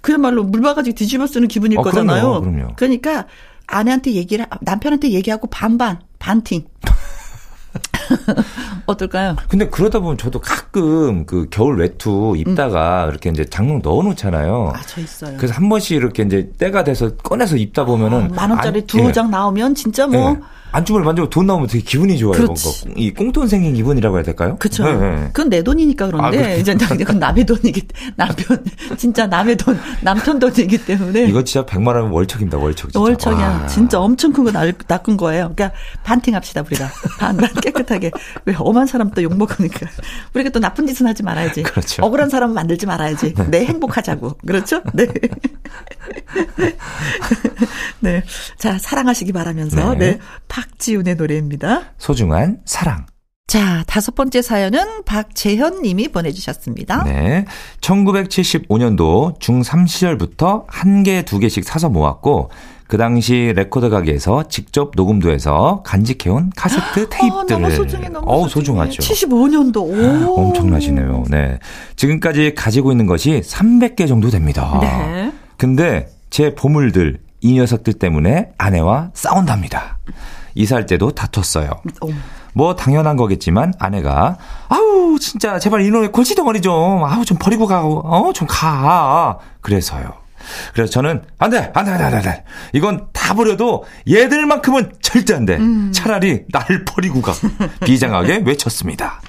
[0.00, 2.40] 그야말로 물 봐가지고 뒤집어 쓰는 기분일 어, 거잖아요.
[2.40, 2.72] 그럼요, 그럼요.
[2.76, 3.26] 그러니까
[3.66, 6.64] 아내한테 얘기를 남편한테 얘기하고 반반 반팅.
[8.86, 9.36] 어떨까요?
[9.48, 14.72] 근데 그러다 보면 저도 가끔 그 겨울 외투 입다가 이렇게 이제 장롱 넣어 놓잖아요.
[14.74, 15.36] 아, 저 있어요.
[15.36, 19.12] 그래서 한 번씩 이렇게 이제 때가 돼서 꺼내서 입다 보면은 만 원짜리 안- 두 예.
[19.12, 20.40] 장 나오면 진짜 뭐 예.
[20.70, 22.32] 안쪽을 만지고 돈 나오면 되게 기분이 좋아요.
[22.32, 22.84] 그렇지.
[22.84, 24.56] 뭔가 이 꽁돈 생긴 기분이라고 해야 될까요?
[24.58, 24.84] 그쵸.
[24.84, 25.24] 네, 네.
[25.32, 26.72] 그건 내 돈이니까 아, 그런데, 그렇죠.
[26.84, 28.62] 이제 그건 남의 돈이기, 남편,
[28.98, 31.24] 진짜 남의 돈, 남편 돈이기 때문에.
[31.24, 32.58] 이거 진짜 100만 원면 월척입니다.
[32.58, 33.00] 월척 진짜.
[33.00, 33.48] 월척이야.
[33.62, 33.66] 와.
[33.66, 35.50] 진짜 엄청 큰 거 낚은 거예요.
[35.56, 35.72] 그러니까
[36.04, 36.86] 반팅합시다, 우리가.
[37.18, 37.97] 반반 깨끗하게.
[38.44, 39.86] 왜 엄한 사람 또 욕먹으니까.
[40.34, 41.62] 우리가 또 나쁜 짓은 하지 말아야지.
[41.62, 42.04] 그렇죠.
[42.04, 43.34] 억울한 사람 만들지 말아야지.
[43.50, 44.38] 내 행복하자고.
[44.46, 44.82] 그렇죠?
[44.94, 45.06] 네.
[48.00, 48.22] 네.
[48.56, 49.94] 자, 사랑하시기 바라면서.
[49.94, 49.98] 네.
[49.98, 50.18] 네.
[50.48, 51.92] 박지훈의 노래입니다.
[51.98, 53.06] 소중한 사랑.
[53.48, 57.04] 자, 다섯 번째 사연은 박재현 님이 보내주셨습니다.
[57.04, 57.46] 네.
[57.80, 62.50] 1975년도 중3 시절부터 한 개, 두 개씩 사서 모았고,
[62.88, 67.64] 그 당시 레코드 가게에서 직접 녹음도 해서 간직해온 카세트 테이프들을.
[67.66, 68.48] 어, 소중해, 너무 소중해.
[68.48, 69.02] 소중하죠.
[69.02, 69.76] 75년도.
[70.26, 70.40] 오.
[70.40, 71.24] 엄청나시네요.
[71.28, 71.58] 네.
[71.96, 74.78] 지금까지 가지고 있는 것이 300개 정도 됩니다.
[74.80, 75.30] 네.
[75.58, 79.98] 근데 제 보물들, 이 녀석들 때문에 아내와 싸운답니다.
[80.54, 81.70] 이사할 때도 다퉜어요.
[82.54, 88.32] 뭐 당연한 거겠지만 아내가 아우 진짜 제발 이놈의 골치덩어리 좀 아우 좀 버리고 가고 어
[88.32, 89.38] 좀 가.
[89.60, 90.14] 그래서요.
[90.72, 92.44] 그래서 저는 안 돼, 안 돼, 안 돼, 안 돼.
[92.72, 95.58] 이건 다 버려도 얘들만큼은 절대 안 돼.
[95.92, 97.32] 차라리 나를 버리고 가.
[97.84, 99.20] 비장하게 외쳤습니다.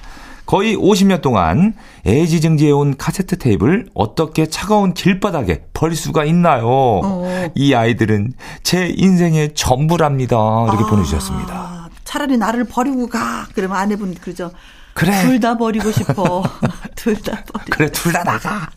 [0.50, 6.66] 거의 50년 동안 애지증지해온 카세트 테이프를 어떻게 차가운 길바닥에 버릴 수가 있나요?
[6.68, 7.50] 어.
[7.54, 8.32] 이 아이들은
[8.64, 10.36] 제 인생의 전부랍니다.
[10.68, 11.54] 이렇게 보내주셨습니다.
[11.54, 13.46] 아, 차라리 나를 버리고 가.
[13.54, 14.50] 그러면 아내분 그러죠.
[14.94, 15.22] 그래.
[15.22, 16.42] 둘 다 버리고 싶어.
[16.96, 17.64] 둘 다 버리.
[17.70, 18.68] 그래, 둘 다 나가.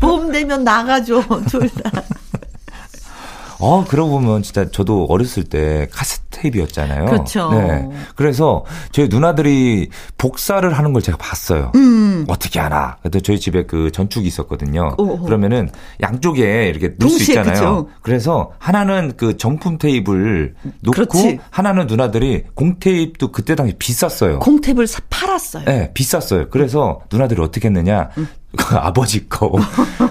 [0.00, 1.22] 봄 되면 나가줘.
[1.48, 2.02] 둘 다.
[3.60, 7.06] 어, 그러고 보면 진짜 저도 어렸을 때 카세트 테이프였잖아요.
[7.06, 7.50] 그렇죠.
[7.52, 7.88] 네.
[8.14, 11.72] 그래서 저희 누나들이 복사를 하는 걸 제가 봤어요.
[12.28, 12.96] 어떻게 하나.
[13.02, 14.94] 그때 저희 집에 그 전축이 있었거든요.
[15.00, 15.10] 음.
[15.10, 15.18] 오.
[15.22, 15.68] 그러면은
[16.00, 17.52] 양쪽에 이렇게 놓을 수 있잖아요.
[17.54, 17.88] 그죠.
[18.02, 21.40] 그래서 하나는 그 정품 테이프를 놓고 그렇지.
[21.50, 24.38] 하나는 누나들이 공 테이프도 그때 당시 비쌌어요.
[24.86, 25.64] 사- 팔았어요.
[25.64, 26.48] 네, 비쌌어요.
[26.50, 28.10] 그래서 누나들이 어떻게 했느냐.
[28.76, 29.52] 아버지 거.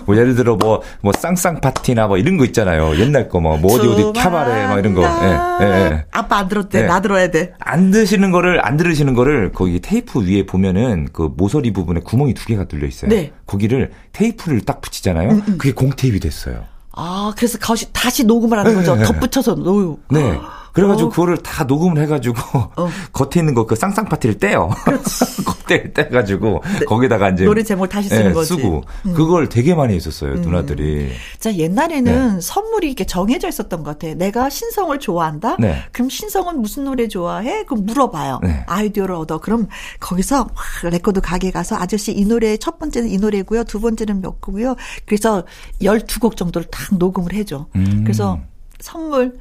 [0.06, 2.98] 뭐 예를 들어 뭐, 뭐 쌍쌍 파티나 뭐 이런 거 있잖아요.
[2.98, 5.04] 옛날 거 뭐, 뭐 어디 어디 캬바레 막 이런 거.
[5.04, 6.06] 예, 예, 예.
[6.12, 6.82] 아빠 안 들었대.
[6.82, 6.88] 네.
[6.88, 7.54] 나 들어야 돼.
[7.60, 12.46] 안 드시는 거를, 안 들으시는 거를 거기 테이프 위에 보면은 그 모서리 부분에 구멍이 두
[12.46, 13.10] 개가 뚫려 있어요.
[13.10, 13.32] 네.
[13.34, 15.42] 음, 거기를 테이프를 딱 붙이잖아요.
[15.58, 16.64] 그게 공 테이프 됐어요.
[16.94, 18.96] 아, 그래서 다시, 다시 녹음을 하는 거죠.
[18.96, 19.04] 네.
[19.04, 19.98] 덧붙여서 놓유.
[20.10, 20.40] 네.
[20.78, 21.12] 그래가지고 어.
[21.12, 22.36] 그거를 다 녹음을 해가지고
[23.14, 24.70] 겉에 있는 거 그 쌍쌍 파티를 떼요.
[25.68, 27.46] 겉에 떼가지고 거기다가 이제 네.
[27.46, 28.54] 노래 제목을 다시 쓰는 예, 거지.
[28.54, 28.58] 음.
[28.58, 31.12] 쓰고 그걸 되게 많이 했었어요 누나들이.
[31.40, 32.42] 자, 옛날에는 네.
[32.42, 34.14] 선물이 이렇게 정해져 있었던 것 같아.
[34.16, 35.58] 내가 신성을 좋아한다?
[35.60, 35.84] 네.
[35.92, 37.66] 그럼 신성은 무슨 노래 좋아해?
[37.66, 38.40] 그럼 물어봐요.
[38.42, 38.64] 네.
[38.68, 39.40] 아이디어를 얻어.
[39.40, 39.68] 그럼
[40.00, 40.56] 거기서 막
[40.90, 43.66] 레코드 가게 가서 아저씨 이 노래 첫 번째는 이 노래고요.
[43.66, 44.76] 두 번째는 몇 곡이요.
[45.06, 45.44] 그래서
[45.82, 47.68] 12곡 정도를 딱 녹음을 해줘.
[47.76, 48.02] 음.
[48.06, 48.40] 그래서
[48.80, 49.34] 선물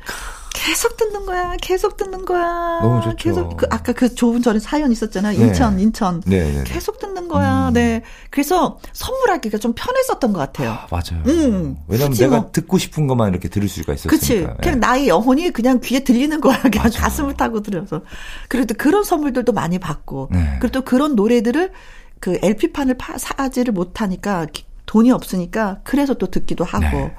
[0.56, 1.54] 계속 듣는 거야.
[1.60, 2.80] 계속 듣는 거야.
[2.80, 3.16] 너무 좋죠.
[3.16, 5.38] 계속 그 아까 그 좋은 전에 사연 있었잖아요.
[5.38, 5.46] 네.
[5.46, 6.22] 인천, 인천.
[6.26, 6.64] 네, 네, 네.
[6.64, 7.70] 계속 듣는 거야.
[7.74, 8.02] 네.
[8.30, 10.70] 그래서 선물하기가 좀 편했었던 것 같아요.
[10.70, 11.22] 아, 맞아요.
[11.26, 12.50] 음, 왜냐면 내가 뭐.
[12.52, 14.10] 듣고 싶은 것만 이렇게 들을 수가 있었으니까.
[14.16, 14.36] 그치.
[14.38, 14.48] 예.
[14.62, 16.60] 그냥 나의 영혼이 그냥 귀에 들리는 거야.
[16.62, 17.00] 그냥 맞아.
[17.02, 18.00] 가슴을 타고 들어서.
[18.48, 20.30] 그래도 그런 선물들도 많이 받고.
[20.32, 20.56] 네.
[20.60, 21.70] 그리고 또 그런 노래들을
[22.18, 26.84] 그 LP판을 파, 사지를 못하니까 기- 돈이 없으니까 그래서 또 듣기도 하고.
[26.96, 27.14] 네.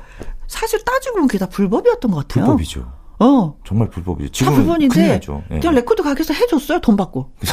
[0.47, 2.45] 사실 따지고 보면 그게 다 불법이었던 것 같아요.
[2.45, 2.96] 불법이죠.
[3.19, 3.55] 어.
[3.65, 4.45] 정말 불법이죠.
[4.45, 5.19] 큰일 불법인데.
[5.51, 5.59] 예.
[5.59, 6.79] 그냥 레코드 가게에서 해줬어요.
[6.81, 7.31] 돈 받고.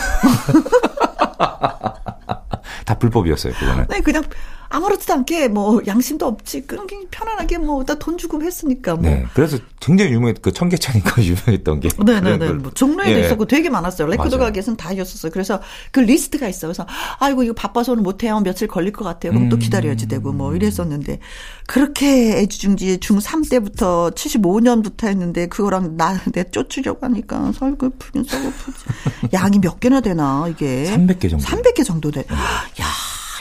[2.85, 3.87] 다 불법이었어요, 그거는.
[3.88, 4.22] 네, 그냥
[4.68, 6.62] 아무렇지도 않게 뭐 양심도 없지.
[6.66, 9.03] 그냥 편안하게 뭐 나 돈 주고 했으니까 뭐.
[9.03, 9.24] 네.
[9.35, 11.88] 그래서 굉장히 유명했, 그 청계천이니까 유명했던 게.
[11.98, 12.20] 네네네.
[12.20, 12.55] 그런 걸.
[12.57, 13.27] 뭐 종로에도 예.
[13.27, 14.09] 있었고 되게 많았어요.
[14.09, 14.38] 레코드.
[14.38, 15.31] 가게에서는 다 있었어요.
[15.33, 16.68] 그래서 그 리스트가 있어요.
[16.70, 16.87] 그래서
[17.18, 18.40] 아이고 이거 바빠서 오늘 못해요.
[18.40, 19.33] 며칠 걸릴 것 같아요.
[19.33, 19.59] 그럼 또 음.
[19.59, 21.18] 기다려야지 되고 뭐 이랬었는데
[21.66, 28.85] 그렇게 애지중지 중3 때부터 75년부터 했는데 그거랑 나 내쫓으려고 하니까 서글프긴 서글프지.
[29.33, 30.85] 양이 몇 개나 되나 이게?
[30.94, 31.44] 300개 정도.
[31.44, 32.20] 300개 정도 돼.
[32.20, 32.85] 야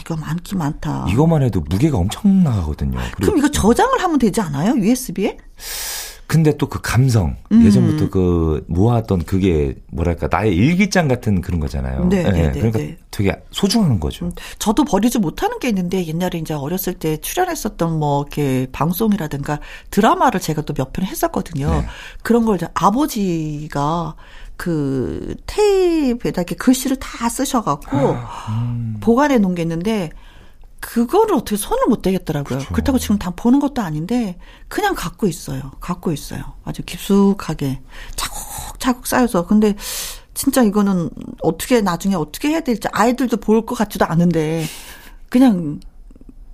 [0.03, 1.05] 이거 많긴 많다.
[1.09, 2.97] 이것만 해도 무게가 엄청 나가거든요.
[3.15, 4.75] 그리고 그럼 이거 저장을 하면 되지 않아요?
[4.75, 5.37] USB에?
[6.25, 7.63] 근데 또 그 감성 음.
[7.63, 12.05] 예전부터 그 모아왔던 그게 뭐랄까 나의 일기장 같은 그런 거잖아요.
[12.05, 12.97] 네, 예, 네, 네, 그러니까 네.
[13.11, 14.31] 되게 소중한 거죠.
[14.57, 19.59] 저도 버리지 못하는 게 있는데 옛날에 이제 어렸을 때 출연했었던 뭐 이렇게 방송이라든가
[19.91, 21.69] 드라마를 제가 또 몇 편 했었거든요.
[21.69, 21.85] 네.
[22.23, 24.15] 그런 걸 이제 아버지가
[24.57, 27.97] 그 테이프에다 이렇게 글씨를 다 쓰셔갖고
[28.49, 28.97] 음.
[29.01, 30.11] 보관해 놓은 게 있는데
[30.79, 32.59] 그거를 어떻게 손을 못 대겠더라고요.
[32.73, 34.37] 그렇다고 지금 다 보는 것도 아닌데
[34.67, 35.71] 그냥 갖고 있어요.
[35.79, 36.41] 갖고 있어요.
[36.65, 37.79] 아주 깊숙하게
[38.15, 39.75] 차곡차곡 쌓여서 근데
[40.33, 41.09] 진짜 이거는
[41.41, 44.65] 어떻게 나중에 어떻게 해야 될지 아이들도 볼 것 같지도 않은데
[45.29, 45.79] 그냥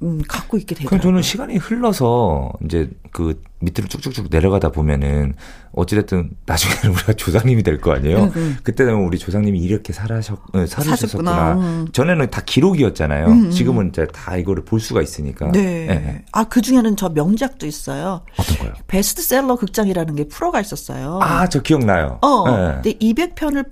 [0.02, 1.02] 음, 갖고 있게 그럼 되더라고요.
[1.02, 5.34] 저는 시간이 흘러서 이제 그 밑으로 쭉쭉쭉 내려가다 보면은
[5.72, 8.18] 어찌됐든 나중에는 우리가 조상님이 될 거 아니에요.
[8.24, 8.58] 응, 응.
[8.64, 11.54] 그때 되면 우리 조상님이 이렇게 살아셨, 어, 살으셨구나.
[11.54, 11.88] 음.
[11.94, 13.50] 전에는 다 기록이었잖아요.
[13.52, 15.52] 지금은 이제 다 이거를 볼 수가 있으니까.
[15.52, 15.88] 네.
[15.90, 16.26] 예.
[16.32, 18.22] 아, 그 중에는 저 명작도 있어요.
[18.38, 18.74] 어떤 거요?
[18.88, 21.20] 베스트셀러 극장이라는 게 프로가 있었어요.
[21.22, 22.20] 아, 저 기억나요.
[22.22, 22.46] 어.
[22.48, 22.74] 예.
[22.82, 23.66] 근데 200편을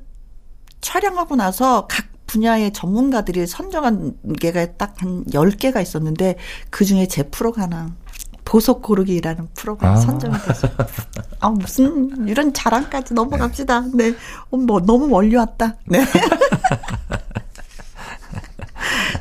[0.81, 6.36] 촬영하고 나서 각 분야의 전문가들이 선정한 게가 딱 한 10개가 있었는데
[6.69, 7.95] 그 중에 제 프로가 하나
[8.47, 9.95] 보석 고르기라는 프로가 아.
[9.97, 10.71] 선정이 됐어요.
[11.41, 13.86] 아, 무슨 이런 자랑까지 넘어갑시다.
[13.93, 14.13] 네.
[14.49, 15.75] 어, 뭐 너무 멀리 왔다.
[15.86, 15.99] 네.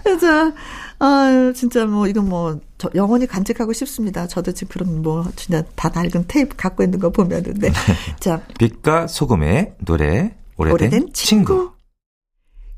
[0.04, 0.52] 그래서
[0.98, 4.26] 아 진짜 뭐 이건 뭐 저 영원히 간직하고 싶습니다.
[4.26, 7.70] 저도 지금 그런 뭐 진짜 다 낡은 테이프 갖고 있는 거 보면은 네.
[8.20, 11.14] 자 빛과 소금의 노래, 오래된, 오래된 친구.
[11.14, 11.75] 친구.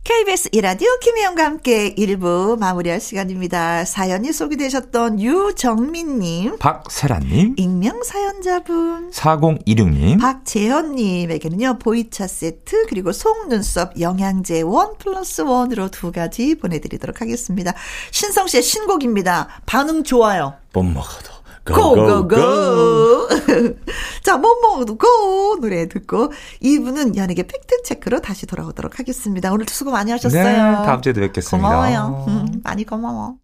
[0.09, 3.85] KBS 이라디오 김혜영과 함께 1부 마무리할 시간입니다.
[3.85, 15.43] 사연이 소개되셨던 유정민님, 박세란님, 익명 사연자분, 4026님, 박재현님에게는요, 보이차 세트, 그리고 속눈썹 영양제 원 플러스
[15.43, 17.75] 원으로 두 가지 보내드리도록 하겠습니다.
[18.11, 19.61] 신성 씨의 신곡입니다.
[19.67, 20.55] 반응 좋아요.
[20.73, 21.38] 못 먹어도.
[21.75, 23.29] 고고고.
[24.23, 29.53] 자, 뭐 먹어도 고 노래 듣고 2부는 연예계 팩트 체크로 다시 돌아오도록 하겠습니다.
[29.53, 30.43] 오늘도 수고 많이 하셨어요.
[30.43, 31.69] 네, 다음 주에도 뵙겠습니다.
[31.69, 32.25] 고마워요.
[32.29, 33.37] 음, 많이 고마워.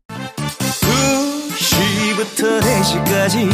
[1.54, 3.48] 2시부터 4시까지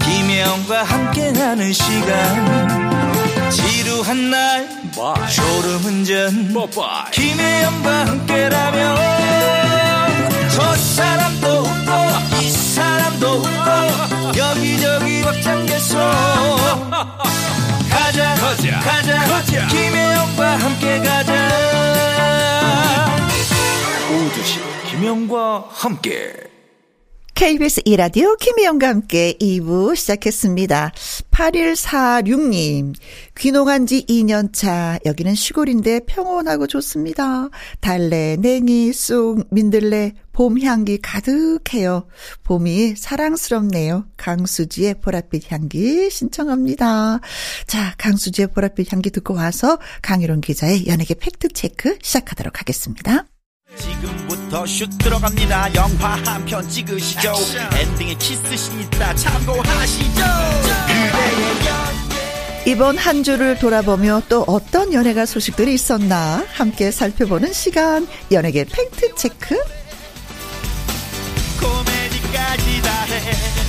[0.00, 4.68] 김혜영과 함께하는 시간 지루한 날
[5.28, 6.52] 졸음운전
[7.12, 8.96] 김혜영과 함께라면
[10.50, 11.53] 저 사람도
[14.36, 15.98] 여기저기 벅장개소
[17.90, 19.66] 가자 가자 가자.
[19.68, 21.32] 김혜영과 함께 가자.
[24.10, 26.53] 오두시 김혜영과 함께
[27.34, 30.92] KBS 이라디오 김희영과 함께 2부 시작했습니다.
[31.32, 32.94] 8146님,
[33.36, 35.00] 귀농한 지 2년 차.
[35.04, 37.48] 여기는 시골인데 평온하고 좋습니다.
[37.80, 42.06] 달래, 냉이, 쑥, 민들레, 봄 향기 가득해요.
[42.44, 44.06] 봄이 사랑스럽네요.
[44.16, 47.18] 강수지의 보랏빛 향기 신청합니다.
[47.66, 53.26] 자, 강수지의 보랏빛 향기 듣고 와서 강희론 기자의 연예계 팩트체크 시작하도록 하겠습니다.
[54.54, 55.74] 지금부터 슛 들어갑니다.
[55.74, 57.32] 영화 한 편 찍으시죠.
[57.76, 59.14] 엔딩에 키스신 있다.
[59.14, 60.22] 참고하시죠.
[62.66, 66.44] 이번 한 주를 돌아보며 또 어떤 연예가 소식들이 있었나?
[66.54, 68.06] 함께 살펴보는 시간.
[68.30, 69.56] 연예계 팩트 체크.
[71.60, 73.63] 코미디까지 다해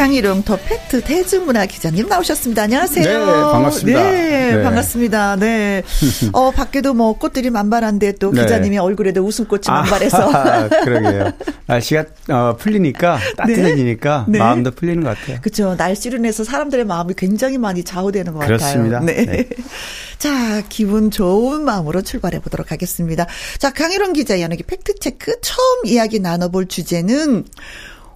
[0.00, 2.62] 강희룡 더 팩트 대중문화 기자님 나오셨습니다.
[2.62, 3.04] 안녕하세요.
[3.04, 4.02] 네, 반갑습니다.
[4.02, 4.62] 네, 네.
[4.62, 5.36] 반갑습니다.
[5.36, 5.82] 네.
[6.32, 8.40] 어, 밖에도 뭐 꽃들이 만발한데 또 네.
[8.40, 10.16] 기자님의 얼굴에도 웃음꽃이 만발해서.
[10.32, 11.32] 아, 그러게요.
[11.66, 14.38] 날씨가 어, 풀리니까 따뜻해지니까 네.
[14.38, 15.36] 마음도 풀리는 것 같아요.
[15.42, 15.74] 그렇죠.
[15.74, 19.00] 날씨로 인해서 사람들의 마음이 굉장히 많이 좌우되는 것 그렇습니다.
[19.00, 19.16] 같아요.
[19.16, 19.26] 네.
[19.26, 19.48] 네.
[20.16, 23.26] 자, 기분 좋은 마음으로 출발해 보도록 하겠습니다.
[23.58, 27.44] 자, 강희룡 기자 연예계 팩트 체크 처음 이야기 나눠볼 주제는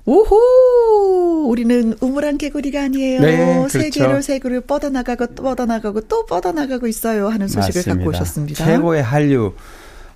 [0.07, 1.49] 오호!
[1.49, 3.21] 우리는 우물 안 개구리가 아니에요.
[3.21, 3.69] 네, 그렇죠.
[3.69, 7.29] 세계로 세계로 뻗어나가고 또 뻗어나가고 또 뻗어나가고 있어요.
[7.29, 8.65] 하는 소식을 갖고 오셨습니다.
[8.65, 9.55] 최고의 한류.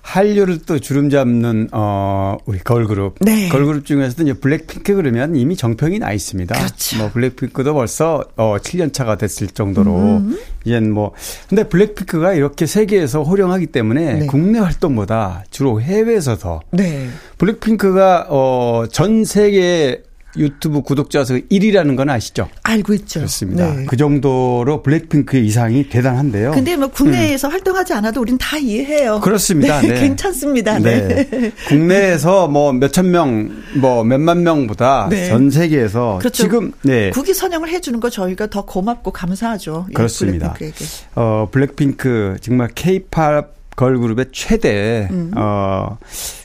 [0.09, 3.17] 한류를 또 주름 잡는 어 우리 걸그룹.
[3.21, 3.47] 네.
[3.49, 6.57] 걸그룹 중에서도 이제 블랙핑크 그러면 이미 정평이 나 있습니다.
[6.57, 6.97] 그렇죠.
[6.97, 10.39] 뭐 블랙핑크도 벌써 어 7년 차가 됐을 정도로 음.
[10.65, 11.13] 이젠 뭐
[11.47, 14.25] 근데 블랙핑크가 이렇게 세계에서 호령하기 때문에 네.
[14.25, 17.07] 국내 활동보다 주로 해외에서 더 네.
[17.37, 20.01] 블랙핑크가 어, 전 세계
[20.37, 22.49] 유튜브 구독자 수 1위라는 건 아시죠?
[22.63, 23.19] 알고 있죠.
[23.21, 23.73] 그렇습니다.
[23.73, 23.85] 네.
[23.85, 26.51] 그 정도로 블랙핑크의 이상이 대단한데요.
[26.51, 29.15] 근데 뭐 국내에서 활동하지 않아도 우린 다 이해해요.
[29.15, 29.21] 음.
[29.21, 29.81] 그렇습니다.
[29.81, 29.99] 네.
[29.99, 30.79] 괜찮습니다.
[30.79, 31.27] 네.
[31.29, 31.51] 네.
[31.67, 35.27] 국내에서 뭐 몇천 명, 뭐 몇만 명보다 네.
[35.27, 36.43] 전 세계에서 그렇죠.
[36.43, 37.09] 지금 네.
[37.11, 39.87] 국위 선양을 해주는 거 저희가 더 고맙고 감사하죠.
[39.89, 40.53] 예, 그렇습니다.
[40.53, 40.85] 블랙핑크에게.
[41.15, 45.31] 어, 블랙핑크 정말 케이팝 걸그룹의 최대 음.
[45.35, 45.97] 어,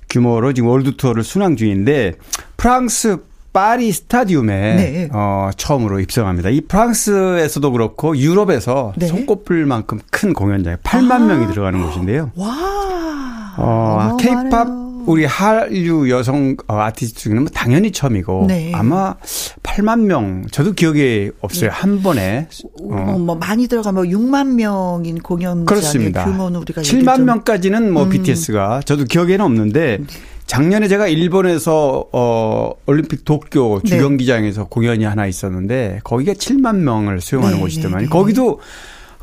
[0.08, 2.14] 규모로 지금 월드 투어를 순항 중인데
[2.56, 3.18] 프랑스
[3.54, 5.08] 파리 스타디움에 네.
[5.12, 6.50] 어, 처음으로 입성합니다.
[6.50, 9.06] 이 프랑스에서도 그렇고 유럽에서 네.
[9.06, 11.18] 손꼽힐 만큼 큰 공연장에 8만 아.
[11.20, 12.32] 명이 들어가는 곳인데요.
[12.34, 13.54] 와.
[13.56, 14.84] 어, 케이팝.
[15.06, 18.72] 우리 한류 여성 어, 아티스트 중에는 뭐 당연히 처음이고 네.
[18.74, 19.14] 아마
[19.62, 21.68] 8만 명 저도 기억이 없어요.
[21.70, 22.48] 한 번에
[22.90, 26.24] 어, 뭐 많이 들어가면 6만 명인 공연장의 그렇습니다.
[26.24, 28.08] 규모는 우리가 7만 좀- 명까지는 뭐 음.
[28.08, 29.98] BTS가 저도 기억에는 없는데
[30.46, 33.90] 작년에 제가 일본에서 어 올림픽 도쿄 네.
[33.90, 38.10] 주경기장에서 공연이 하나 있었는데 거기가 7만 명을 수용하는 네, 곳이더만 네, 네.
[38.10, 38.60] 거기도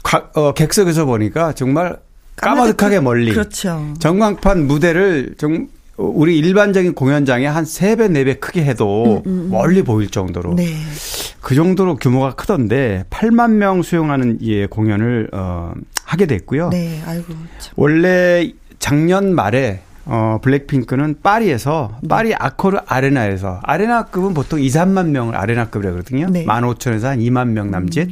[0.04, 1.98] 가- 어, 객석에서 보니까 정말
[2.38, 3.94] 까마득하게 멀리 그렇죠.
[4.00, 10.56] 전광판 무대를 좀 우리 일반적인 공연장에 한 3배, 4배 크게 해도 멀리 보일 정도로 음,
[10.56, 10.74] 네.
[11.42, 16.70] 그 정도로 규모가 크던데 8만 명 수용하는 예 공연을 어 하게 됐고요.
[16.70, 17.00] 네.
[17.06, 17.26] 아이고.
[17.60, 17.74] 참.
[17.76, 22.08] 원래 작년 말에 어 블랙핑크는 파리에서 네.
[22.08, 26.28] 파리 아코르 아레나에서 아레나급은 보통 2, 3만 명을 아레나급이라 그러거든요.
[26.30, 26.46] 네.
[26.46, 28.10] 15,000에서 한 2만 명 남짓.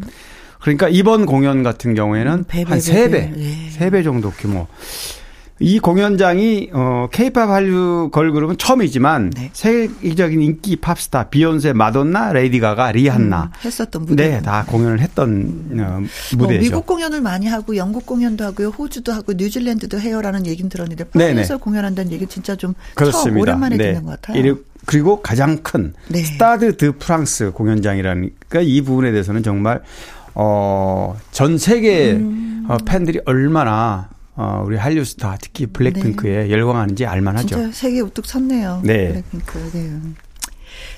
[0.61, 3.33] 그러니까 이번 공연 같은 경우에는 음, 한 배, 3배, 배.
[3.37, 3.69] 예.
[3.77, 4.67] 3배 정도 규모.
[5.61, 9.49] 이 공연장이 어 케이팝 한류 걸그룹은 처음이지만 네.
[9.51, 14.29] 세계적인 인기 팝스타 비욘세, 마돈나, 레이디 가가, 리한나 음, 했었던 무대.
[14.29, 15.99] 네, 다 공연을 했던 어,
[16.37, 16.61] 뭐 무대죠.
[16.61, 21.33] 미국 공연을 많이 하고 영국 공연도 하고요, 호주도 하고 뉴질랜드도 해요라는 얘기는 들었는데 네네.
[21.33, 23.41] 파리에서 공연한다는 얘기 진짜 좀 처음 그렇습니다.
[23.41, 23.83] 오랜만에 네.
[23.93, 24.55] 듣는 것 같아요.
[24.85, 26.23] 그리고 가장 큰 네.
[26.23, 29.81] 스타드 드 프랑스 공연장이라니까 이 부분에 대해서는 정말
[30.35, 32.65] 어 전 세계 음.
[32.69, 34.09] 어, 팬들이 얼마나
[34.41, 37.57] 어 우리 한류 스타 특히 블랙핑크에 열광하는지 알만하죠.
[37.57, 37.61] 네.
[37.63, 38.79] 진짜 세계 우뚝 섰네요.
[38.85, 39.09] 네.
[39.09, 39.71] 블랙핑크.
[39.73, 39.99] 네.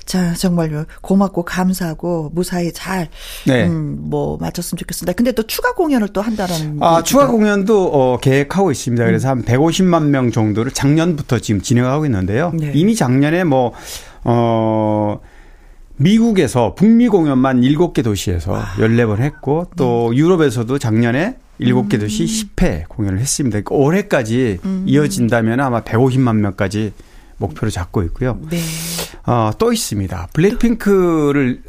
[0.04, 0.84] 자, 정말요.
[1.00, 3.08] 고맙고 감사하고 무사히 잘,
[3.46, 3.66] 네.
[3.66, 5.12] 음, 뭐, 마쳤으면 좋겠습니다.
[5.14, 6.78] 근데 또 추가 공연을 또 한다라는.
[6.80, 9.04] 아, 얘기도 추가 공연도 어, 계획하고 있습니다.
[9.04, 12.52] 그래서 한 150만 명 정도를 작년부터 지금 진행하고 있는데요.
[12.54, 12.70] 네.
[12.74, 13.72] 이미 작년에 뭐,
[14.22, 15.18] 어,
[15.96, 18.74] 미국에서 북미 공연만 7개 도시에서 아.
[18.76, 20.18] 14번 했고 또 네.
[20.18, 22.00] 유럽에서도 작년에 7개 음.
[22.00, 23.60] 도시 10회 공연을 했습니다.
[23.60, 26.92] 그러니까 올해까지 이어진다면 아마 150만 명까지
[27.36, 28.38] 목표로 잡고 있고요.
[28.50, 28.58] 네.
[29.26, 30.28] 어, 또 있습니다.
[30.32, 31.62] 블랙핑크를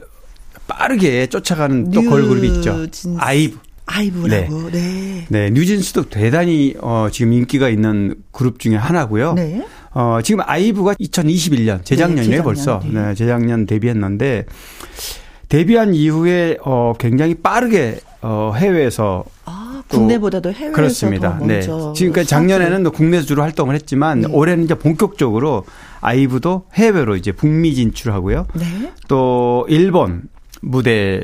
[0.68, 2.88] 빠르게 쫓아가는 또뉴 걸그룹이 있죠.
[2.90, 3.18] 진스.
[3.20, 3.60] 아이브.
[3.86, 4.72] 아이브라고.
[4.72, 5.26] 네.
[5.30, 9.34] 네, 뉴진스도 대단히 어 지금 인기가 있는 그룹 중에 하나고요.
[9.34, 9.66] 네.
[9.94, 12.82] 어 지금 아이브가 2021년 재작년이에요, 재작년, 벌써.
[12.84, 13.02] 네.
[13.02, 14.46] 네, 재작년 데뷔했는데
[15.50, 21.38] 데뷔한 이후에 어 굉장히 빠르게 어 해외에서 아, 또 국내보다도 해외에서 그렇습니다.
[21.38, 21.54] 더 네.
[21.58, 21.94] 먼저.
[21.96, 24.28] 지금까지 작년에는 국내에서 주로 활동을 했지만 네.
[24.32, 25.66] 올해는 이제 본격적으로
[26.02, 28.48] 아이브도 해외로 이제 북미 진출하고요.
[28.54, 28.92] 네.
[29.08, 30.24] 또 일본
[30.62, 31.24] 무대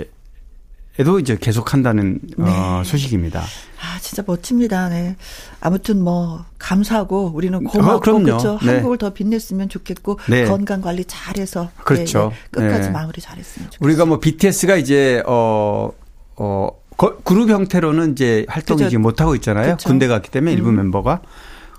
[1.00, 2.90] 에도 이제 계속한다는 어 네.
[2.90, 3.42] 소식입니다.
[3.82, 4.90] 아, 진짜 멋집니다.
[4.90, 5.16] 네.
[5.62, 8.20] 아무튼 뭐 감사하고 우리는 고맙고 어.
[8.20, 8.60] 그렇죠.
[8.62, 8.74] 네.
[8.74, 10.46] 한국을 더 빛냈으면 좋겠고 네.
[10.46, 12.32] 건강 관리 잘해서 그렇죠.
[12.54, 12.68] 네, 네.
[12.68, 12.90] 끝까지 네.
[12.92, 13.86] 마무리 잘했으면 좋겠어요.
[13.88, 15.92] 우리가 뭐 BTS가 이제 어,
[16.36, 18.90] 어, 거- 그룹 형태로는 이제 활동이 그죠.
[18.90, 19.78] 지금 못 하고 있잖아요.
[19.78, 19.88] 그쵸.
[19.90, 20.76] 군대 갔기 때문에 일부 음.
[20.76, 21.22] 멤버가.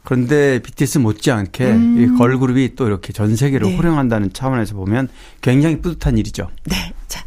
[0.03, 2.01] 그런데 BTS 못지않게 음.
[2.15, 3.77] 이 걸그룹이 또 이렇게 전 세계로 네.
[3.77, 5.09] 호령한다는 차원에서 보면
[5.43, 6.49] 굉장히 뿌듯한 일이죠.
[6.65, 6.95] 네.
[7.07, 7.23] 자.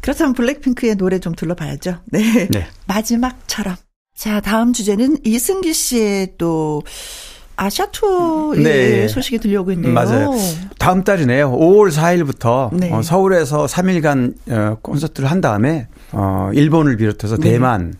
[0.00, 1.98] 그렇다면 블랙핑크의 노래 좀 둘러봐야죠.
[2.06, 2.46] 네.
[2.50, 2.66] 네.
[2.86, 3.74] 마지막처럼.
[4.16, 6.82] 자, 다음 주제는 이승기 씨의 또
[7.56, 9.08] 아시아 투어의 네.
[9.08, 9.92] 소식이 들려오고 있네요.
[9.92, 10.30] 맞아요.
[10.78, 11.50] 다음 달이네요.
[11.52, 12.92] 5월 4일부터 네.
[12.92, 17.50] 어, 서울에서 3일간 어, 콘서트를 한 다음에 어, 일본을 비롯해서 네.
[17.52, 17.94] 대만,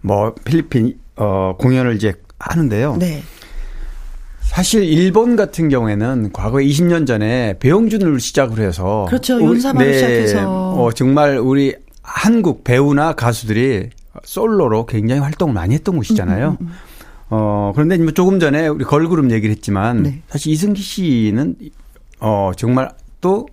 [0.00, 2.96] 뭐 필리핀 어, 공연을 이제 하는데요.
[2.98, 3.22] 네.
[4.42, 9.36] 사실 일본 같은 경우에는 과거 20년 전에 배용준을 시작으로 해서 그렇죠.
[9.36, 10.72] 우리- 윤사마를 시작해서.
[10.74, 13.90] 어, 정말 우리 한국 배우나 가수들이
[14.24, 16.56] 솔로로 굉장히 활동을 많이 했던 곳이잖아요.
[16.60, 16.68] 음,
[17.30, 20.22] 어, 그런데 뭐 조금 전에 우리 걸그룹 얘기를 했지만 네.
[20.28, 21.56] 사실 이승기 씨는
[22.20, 23.46] 어, 정말 또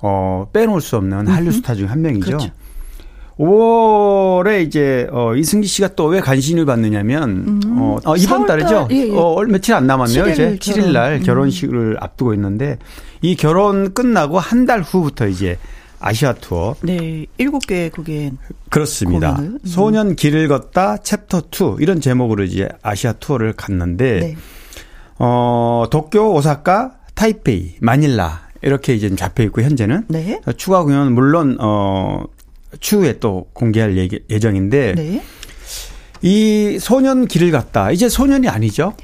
[0.00, 2.26] 어, 빼놓을 수 없는 한류 스타 중 한 명이죠.
[2.26, 2.50] 그렇죠.
[3.38, 8.68] 5월에 이제 어 이승기 씨가 또왜 관심을 받느냐면 어, 어 이번 4월 달이죠.
[8.88, 9.10] 달, 예, 예.
[9.16, 10.24] 어 얼- 며칠 안 남았네요.
[10.24, 11.22] 7일 이제 7일 날 결혼.
[11.50, 12.78] 결혼식을 앞두고 있는데
[13.22, 15.58] 이 결혼 끝나고 한 달 후부터 이제
[16.02, 17.26] 아시아 투어 네.
[17.38, 18.32] 일곱 개 국에
[18.68, 19.36] 그렇습니다.
[19.38, 19.58] 음.
[19.64, 24.36] 소년 길을 걷다 챕터 2 이런 제목으로 이제 아시아 투어를 갔는데 네.
[25.18, 30.40] 어 도쿄, 오사카, 타이페이, 마닐라 이렇게 이제 잡혀 있고 현재는 네.
[30.56, 32.24] 추가 공연은 물론 어
[32.80, 33.96] 추후에 또 공개할
[34.28, 35.22] 예정인데 네.
[36.22, 37.90] 이 소년 길을 갔다.
[37.90, 38.94] 이제 소년이 아니죠.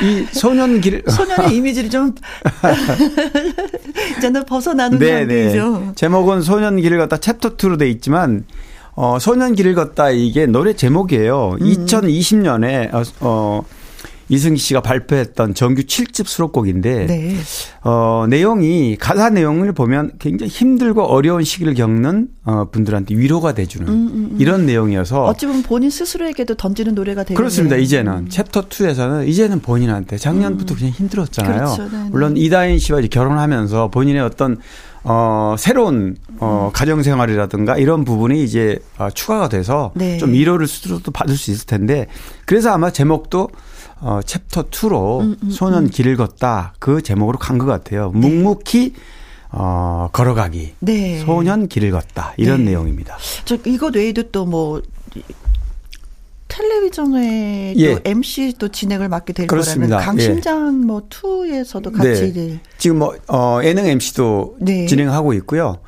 [0.00, 2.14] 이 소년 길 소년의 이미지를 좀
[4.18, 5.50] 이제는 벗어나는 네, 네.
[5.50, 5.92] 상태이죠.
[5.96, 8.44] 제목은 소년 길을 걷다 챕터 2로 돼 있지만
[8.94, 11.56] 어 소년 길을 걷다 이게 노래 제목이에요.
[11.60, 11.66] 음.
[11.66, 13.64] 2020년에 어, 어
[14.28, 17.36] 이승기 씨가 발표했던 정규 7집 수록곡인데 네.
[17.82, 24.66] 어, 내용이 가사 내용을 보면 굉장히 힘들고 어려운 시기를 겪는 어, 분들한테 위로가 돼주는 이런
[24.66, 27.36] 내용이어서 음, 어찌 보면 본인 스스로에게도 던지는 노래가 되겠네요.
[27.36, 27.76] 그렇습니다.
[27.76, 31.54] 이제는 챕터 2에서는 이제는 본인한테 작년부터 그냥 힘들었잖아요.
[31.54, 31.82] 그렇죠.
[31.84, 32.08] 네, 네.
[32.10, 34.58] 물론 이다인 씨와 이제 결혼하면서 본인의 어떤
[35.04, 40.18] 어, 새로운, 어, 가정 생활이라든가 이런 부분이 이제 어, 추가가 돼서 네.
[40.18, 42.08] 좀 위로를 스스로도 받을 수 있을 텐데
[42.44, 43.48] 그래서 아마 제목도
[44.00, 48.10] 어, 챕터 2로 음, 소년 길을 걷다 그 제목으로 간 것 같아요.
[48.10, 48.94] 묵묵히
[49.50, 50.74] 어, 걸어가기.
[50.80, 51.18] 네.
[51.20, 52.34] 소년 길을 걷다.
[52.36, 52.70] 이런 네.
[52.72, 53.16] 내용입니다.
[53.44, 54.82] 저 이것 외에도 또뭐
[56.48, 57.94] 텔레비전에 예.
[57.94, 59.96] 또 MC 또 진행을 맡게 될 그렇습니다.
[59.98, 62.60] 거라는 강심장 뭐 투에서도 같이 네.
[62.78, 64.86] 지금 뭐, 어, 예능 MC도 네.
[64.86, 65.78] 진행하고 있고요.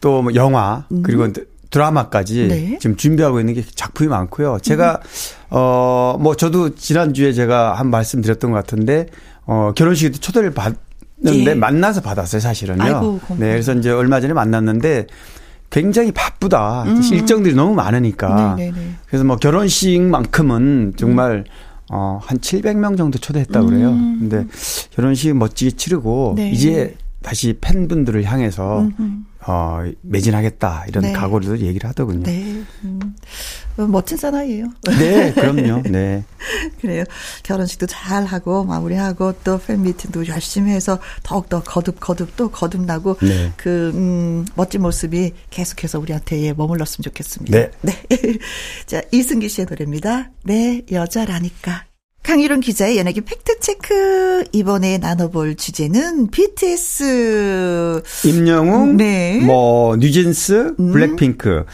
[0.00, 1.26] 또 뭐 영화, 그리고
[1.70, 2.48] 드라마까지 음.
[2.48, 2.78] 네.
[2.80, 4.58] 지금 준비하고 있는 게 작품이 많고요.
[4.62, 5.00] 제가,
[5.50, 9.06] 어, 뭐 저도 지난 주에 제가 한 말씀 드렸던 것 같은데,
[9.44, 11.54] 어, 결혼식에도 초대를 받는데 예.
[11.54, 12.82] 만나서 받았어요, 사실은요.
[12.82, 13.20] 아이고.
[13.36, 15.06] 네, 그래서 이제 얼마 전에 만났는데
[15.70, 16.84] 굉장히 바쁘다.
[17.12, 18.54] 일정들이 너무 많으니까.
[18.54, 18.56] 음.
[18.56, 18.90] 네네네.
[19.06, 21.44] 그래서 뭐 결혼식만큼은 정말
[21.90, 23.90] 어, 한 700명 정도 초대했다고 그래요.
[23.90, 24.46] 근데
[24.92, 26.34] 결혼식 멋지게 치르고 음.
[26.36, 26.50] 네.
[26.50, 29.02] 이제 다시 팬분들을 향해서 음흠.
[29.46, 31.12] 어, 매진하겠다 이런 네.
[31.12, 32.24] 각오를 얘기를 하더군요.
[32.24, 32.32] 네.
[32.38, 32.64] 네.
[32.84, 33.14] 음.
[33.76, 34.66] 어, 멋진 사나이예요.
[35.34, 35.82] 그럼요.
[35.88, 36.24] 네.
[36.80, 37.04] 그래요.
[37.44, 43.18] 결혼식도 잘 하고 마무리하고 또 팬 미팅도 열심히 해서 더욱 더 거듭 거듭 또 거듭나고
[43.20, 43.52] 네.
[43.56, 47.58] 그 음, 멋진 모습이 계속해서 우리한테 예, 머물렀으면 좋겠습니다.
[47.82, 48.02] 네.
[48.86, 50.30] 자 이승기 씨의 노래입니다.
[50.44, 51.87] 내 여자라니까.
[52.22, 54.44] 강유론 기자의 연예계 팩트체크.
[54.52, 58.02] 이번에 나눠볼 주제는 BTS.
[58.26, 59.40] 임영웅, 네.
[59.40, 60.92] 뭐 뉴진스, 음.
[60.92, 61.64] 블랙핑크.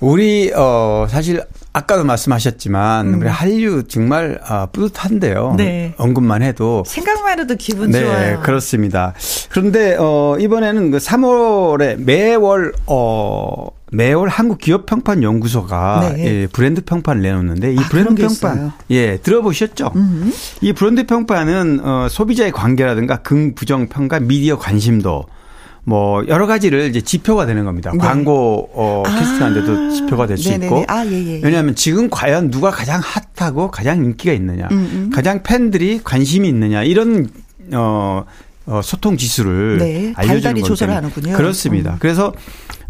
[0.00, 1.40] 우리 어 사실
[1.74, 5.52] 아까도 말씀하셨지만 우리 한류 정말 아, 뿌듯한데요.
[5.52, 5.56] 음.
[5.56, 5.94] 네.
[5.96, 8.40] 언급만 해도 생각만 해도 기분 네, 좋아요.
[8.40, 9.14] 그렇습니다.
[9.50, 16.24] 그런데 어 이번에는 그 3월에 매월 어 매월 한국 기업 평판 연구소가 네.
[16.24, 18.72] 예, 브랜드 평판을 내놓는데 이 아, 브랜드 평판 있어요.
[18.90, 19.92] 예, 들어보셨죠?
[19.96, 20.32] 음.
[20.60, 25.24] 이 브랜드 평판은 어 소비자의 관계라든가 긍부정 평가, 미디어 관심도
[25.84, 27.90] 뭐 여러 가지를 이제 지표가 되는 겁니다.
[27.92, 27.98] 네.
[27.98, 29.18] 광고 어 아.
[29.18, 30.52] 캐스팅하는데도 지표가 될 수.
[30.52, 30.84] 있고.
[30.86, 31.40] 아, 예, 예, 예.
[31.42, 33.00] 왜냐하면 지금 과연 누가 가장
[33.36, 35.10] 핫하고 가장 인기가 있느냐, 음, 음.
[35.12, 37.28] 가장 팬들이 관심이 있느냐 이런
[37.72, 38.24] 어,
[38.66, 40.94] 어 소통 지수를 네, 알려주는 조사를.
[40.94, 41.36] 하는군요.
[41.36, 41.94] 그렇습니다.
[41.94, 41.96] 음.
[41.98, 42.32] 그래서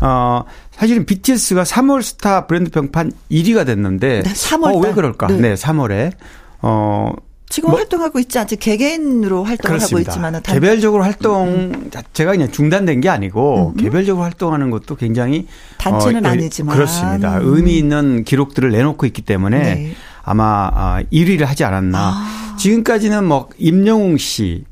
[0.00, 4.94] 어 사실은 BTS가 3월 스타 브랜드 평판 1위가 됐는데 네, 3월 어, 왜 달.
[4.94, 5.28] 그럴까?
[5.28, 5.36] 네.
[5.40, 6.12] 네, 3월에
[6.60, 7.12] 어
[7.52, 8.56] 지금 뭐- 활동하고 있지 않죠.
[8.56, 10.10] 개개인으로 활동을 하고 그렇습니다.
[10.12, 13.76] 있지만 개별적으로 활동 자체가 그냥 중단된 게 아니고 음.
[13.76, 15.46] 개별적으로 활동하는 것도 굉장히
[15.76, 16.74] 단체는 어, 의- 아니지만.
[16.74, 17.38] 그렇습니다.
[17.40, 17.54] 음.
[17.54, 19.92] 의미 있는 기록들을 내놓고 있기 때문에 네.
[20.22, 21.98] 아마 아, 1위를 하지 않았나.
[21.98, 22.56] 아.
[22.58, 24.64] 지금까지는 뭐 임영웅 씨,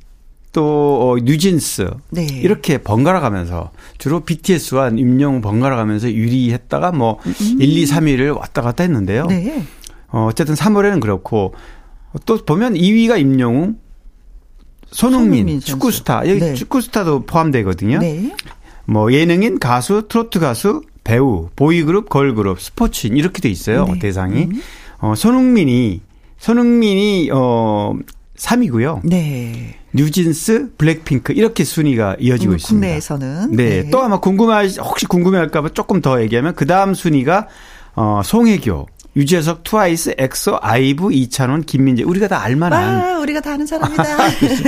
[0.53, 2.25] 또 어, 뉴진스 네.
[2.25, 7.19] 이렇게 번갈아 가면서 주로 BTS와 임영웅 번갈아 가면서 1위 했다가 뭐
[7.59, 9.25] 1, 2, 3위를 왔다 갔다 했는데요.
[9.25, 9.29] 음.
[9.29, 9.65] 네.
[10.09, 11.55] 어, 어쨌든 3월에는 그렇고
[12.27, 13.77] 또 보면 2위가 임영웅,
[14.91, 15.61] 손흥민, 손흥민.
[15.61, 16.55] 축구 스타 여기 네.
[16.55, 17.99] 축구 스타도 포함되거든요.
[17.99, 18.35] 네.
[18.87, 23.99] 뭐 예능인, 가수, 트로트 가수, 배우, 보이그룹, 걸그룹, 스포츠인 이렇게 돼 있어요 네.
[23.99, 24.49] 대상이.
[24.99, 26.01] 어, 손흥민이
[26.39, 27.95] 손흥민이 어
[28.37, 29.01] 3위고요.
[29.05, 29.77] 네.
[29.93, 32.87] 뉴진스, 블랙핑크 이렇게 순위가 이어지고 음, 있습니다.
[32.87, 33.57] 국내에서는.
[33.57, 33.91] 네.
[33.91, 37.49] 또 아마 궁금할 혹시 궁금해할까봐 조금 더 얘기하면 그 다음 순위가
[37.97, 38.87] 어 송혜교,
[39.17, 43.01] 유재석, 트와이스, 엑소, 아이브, 이찬원, 김민재 우리가 다 알만한.
[43.01, 44.05] 아, 우리가 다 아는 사람이다.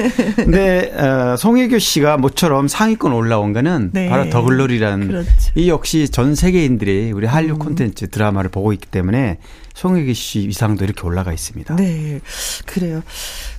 [0.37, 4.09] 근데 어, 송혜교 씨가 모처럼 상위권 올라온 거는 네.
[4.09, 5.29] 바로 더글로리라는 그렇죠.
[5.55, 9.39] 이 역시 전 세계인들이 우리 한류 콘텐츠 드라마를 보고 있기 때문에
[9.75, 11.77] 송혜교 씨 위상도 이렇게 올라가 있습니다.
[11.77, 12.21] 네.
[12.67, 13.03] 그래요.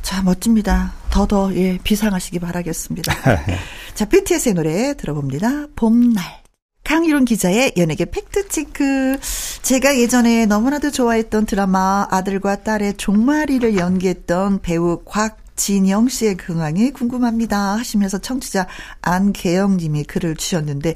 [0.02, 0.94] 자, 멋집니다.
[1.10, 3.14] 더더, 예, 비상하시기 바라겠습니다.
[3.96, 5.68] 자, BTS의 노래 들어봅니다.
[5.76, 6.43] 봄날.
[6.84, 9.20] 강유론 기자의 연예계 팩트체크.
[9.62, 17.78] 제가 예전에 너무나도 좋아했던 드라마 아들과 딸의 종말이를 연기했던 배우 곽 진영 씨의 근황이 궁금합니다.
[17.78, 18.68] 하시면서 청취자
[19.02, 20.96] 안계영 님이 글을 주셨는데,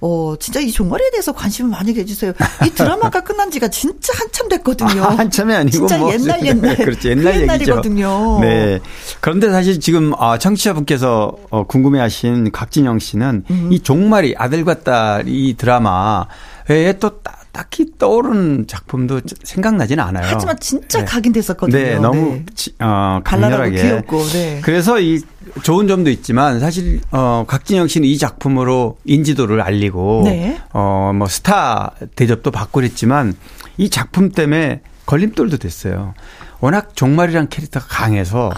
[0.00, 2.32] 어, 진짜 이 종말에 대해서 관심을 많이 가지세요.
[2.66, 5.02] 이 드라마가 끝난 지가 진짜 한참 됐거든요.
[5.04, 6.76] 아, 한참이 아니고 진짜 뭐 옛날 옛날.
[6.76, 7.08] 그렇죠.
[7.10, 7.40] 옛날 그.
[7.42, 8.38] 옛날이거든요.
[8.40, 8.80] 네.
[9.20, 13.68] 그런데 사실 지금 아, 청취자분께서 어, 궁금해하신 각진영 씨는 음.
[13.72, 16.26] 이 종말이 아들과 딸 이 드라마
[16.68, 20.24] 외에 또 따, 딱히 떠오르는 작품도 생각나지는 않아요.
[20.26, 21.04] 하지만 진짜 네.
[21.04, 21.76] 각인됐었거든요.
[21.82, 22.46] 네, 너무 네.
[22.54, 23.82] 지- 어, 강렬하게.
[23.82, 24.60] 귀엽고, 네.
[24.64, 25.20] 그래서 이
[25.62, 30.58] 좋은 점도 있지만 사실 어 각진영 씨는 이 작품으로 인지도를 알리고 네.
[30.72, 33.34] 어뭐 스타 대접도 받고 그랬지만
[33.76, 36.14] 이 작품 때문에 걸림돌도 됐어요.
[36.60, 38.50] 워낙 종말이란 캐릭터가 강해서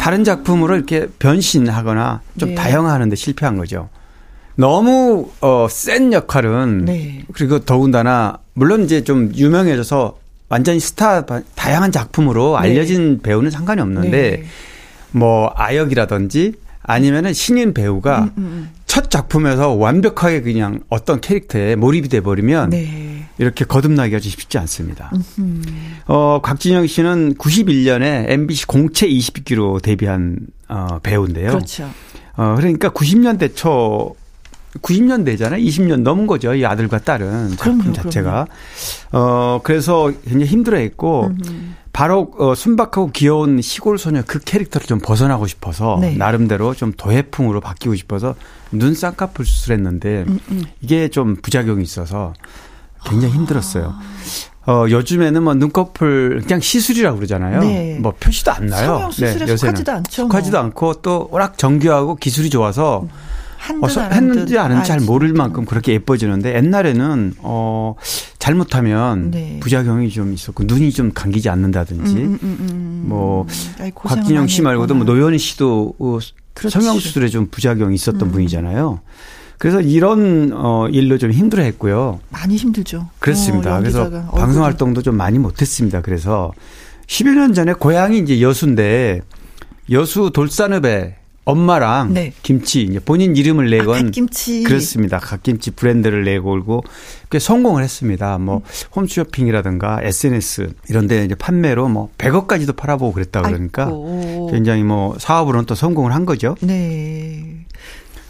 [0.00, 2.54] 다른 작품으로 이렇게 변신하거나 좀 네.
[2.56, 3.88] 다양화하는데 실패한 거죠.
[4.62, 7.24] 너무 어센 역할은 네.
[7.32, 12.68] 그리고 더군다나 물론 이제 좀 유명해져서 완전히 스타 바- 다양한 작품으로 네.
[12.70, 14.44] 알려진 배우는 상관이 없는데 네.
[15.12, 18.70] 뭐 아역이라든지 아니면은 신인 배우가 음, 음.
[18.86, 23.26] 첫 작품에서 완벽하게 그냥 어떤 캐릭터에 몰입이 돼 버리면 네.
[23.38, 25.12] 이렇게 거듭나기가 좀 쉽지 않습니다.
[26.08, 30.38] 어, 곽진영 씨는 91년에 MBC 공채 20기로 데뷔한
[30.68, 31.50] 어, 배우인데요.
[31.50, 31.88] 그렇죠.
[32.36, 34.16] 어, 그러니까 90년대 초
[34.82, 35.64] 90년대잖아요.
[35.64, 36.54] 20년 넘은 거죠.
[36.54, 38.46] 이 아들과 딸은 작품 그럼요, 자체가.
[39.12, 41.30] 어, 그래서 굉장히 힘들어 했고
[41.92, 46.14] 바로 어, 순박하고 귀여운 시골 소녀 그 캐릭터를 좀 벗어나고 싶어서 네.
[46.16, 48.34] 나름대로 좀 도예풍으로 바뀌고 싶어서
[48.70, 52.34] 눈 쌍꺼풀 수술했는데 음, 이게 좀 부작용이 있어서
[53.04, 53.94] 굉장히 힘들었어요.
[54.68, 57.60] 어, 요즘에는 뭐 눈꺼풀 그냥 시술이라고 그러잖아요.
[57.60, 57.98] 네.
[58.00, 58.86] 뭐 표시도 안 나요.
[58.86, 60.30] 성형 수술에 속하지도 않죠, 뭐.
[60.30, 63.16] 속하지도 않고 또 워낙 정교하고 기술이 좋아서 한든
[63.80, 65.06] 어서 안 했는지 안 했는지 잘 알지.
[65.06, 67.94] 모를 만큼 그렇게 예뻐지는데 옛날에는 어
[68.38, 69.58] 잘못하면 네.
[69.60, 73.04] 부작용이 좀 있었고 눈이 좀 감기지 않는다든지 음, 음, 음.
[73.06, 73.46] 뭐
[73.80, 75.04] 아이, 곽진영 씨 말고도 뭐.
[75.04, 76.18] 노현희 씨도 어.
[76.68, 78.32] 성형 수술에 좀 부작용이 있었던 음.
[78.32, 79.00] 분이잖아요.
[79.58, 82.20] 그래서 이런 어 일로 좀 힘들어했고요.
[82.30, 83.08] 많이 힘들죠.
[83.18, 83.76] 그렇습니다.
[83.76, 84.30] 어, 그래서 연기자가.
[84.32, 84.64] 방송.
[84.64, 86.00] 활동도 좀 많이 못했습니다.
[86.00, 86.52] 그래서
[87.06, 89.20] 10여 년 전에 고향이 이제 여수인데
[89.90, 91.16] 여수 돌산읍에
[91.48, 92.32] 엄마랑 네.
[92.42, 94.64] 김치 이제 본인 이름을 내건 아, 갓김치.
[94.64, 95.18] 그렇습니다.
[95.18, 96.84] 갓김치 브랜드를 내고 올고
[97.30, 98.36] 꽤 성공을 했습니다.
[98.36, 98.60] 뭐
[98.94, 104.50] 홈쇼핑이라든가 SNS 이런 데 이제 판매로 뭐 100억까지도 팔아보고 그랬다 그러니까 아이고.
[104.52, 106.54] 굉장히 뭐 사업으로는 또 성공을 한 거죠.
[106.60, 107.64] 네.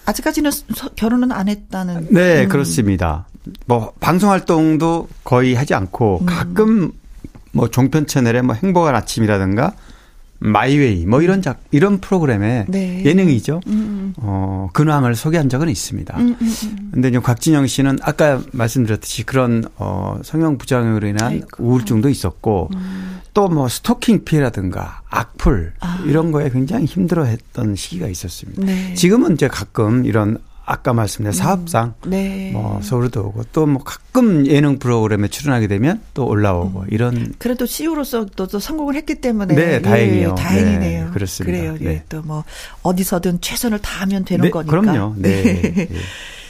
[0.06, 2.06] 아직까지는 서- 결혼은 안 했다는.
[2.10, 2.48] 네, 음.
[2.48, 3.26] 그렇습니다.
[3.66, 5.78] 뭐 방송 활동도 거의 하지 음.
[5.78, 6.92] 않고 가끔
[7.50, 9.74] 뭐 종편 채널에 뭐 행복한 아침이라든가
[10.40, 13.04] 마이웨이 뭐 이런 작 이런 프로그램에 네.
[13.04, 13.60] 예능이죠.
[13.66, 16.16] 음, 어, 근황을 소개한 적은 있습니다.
[16.18, 16.90] 음, 음, 음.
[16.92, 21.64] 근데 이제 곽진영 씨는 아까 말씀드렸듯이 그런 어 성형 부작용으로 인한 아이고.
[21.64, 22.70] 우울증도 있었고
[23.34, 26.02] 또 뭐 스토킹 피해라든가 악플 아.
[26.06, 28.62] 이런 거에 굉장히 힘들어했던 시기가 있었습니다.
[28.64, 28.94] 네.
[28.94, 30.38] 지금은 이제 가끔 이런
[30.70, 32.50] 아까 말씀드린 사업상 네.
[32.52, 38.26] 뭐 서울도 오고 또 뭐 가끔 예능 프로그램에 출연하게 되면 또 올라오고 이런 그래도 CEO로서
[38.36, 40.34] 또, 또 성공을 했기 때문에 네, 예, 다행이요.
[40.34, 41.04] 다행이네요.
[41.06, 41.58] 네, 그렇습니다.
[41.58, 41.76] 그래요.
[41.80, 42.04] 예, 네.
[42.08, 42.44] 또뭐
[42.82, 44.70] 어디서든 최선을 다하면 되는 네, 거니까.
[44.70, 45.14] 그럼요.
[45.18, 45.42] 네.
[45.74, 45.88] 네.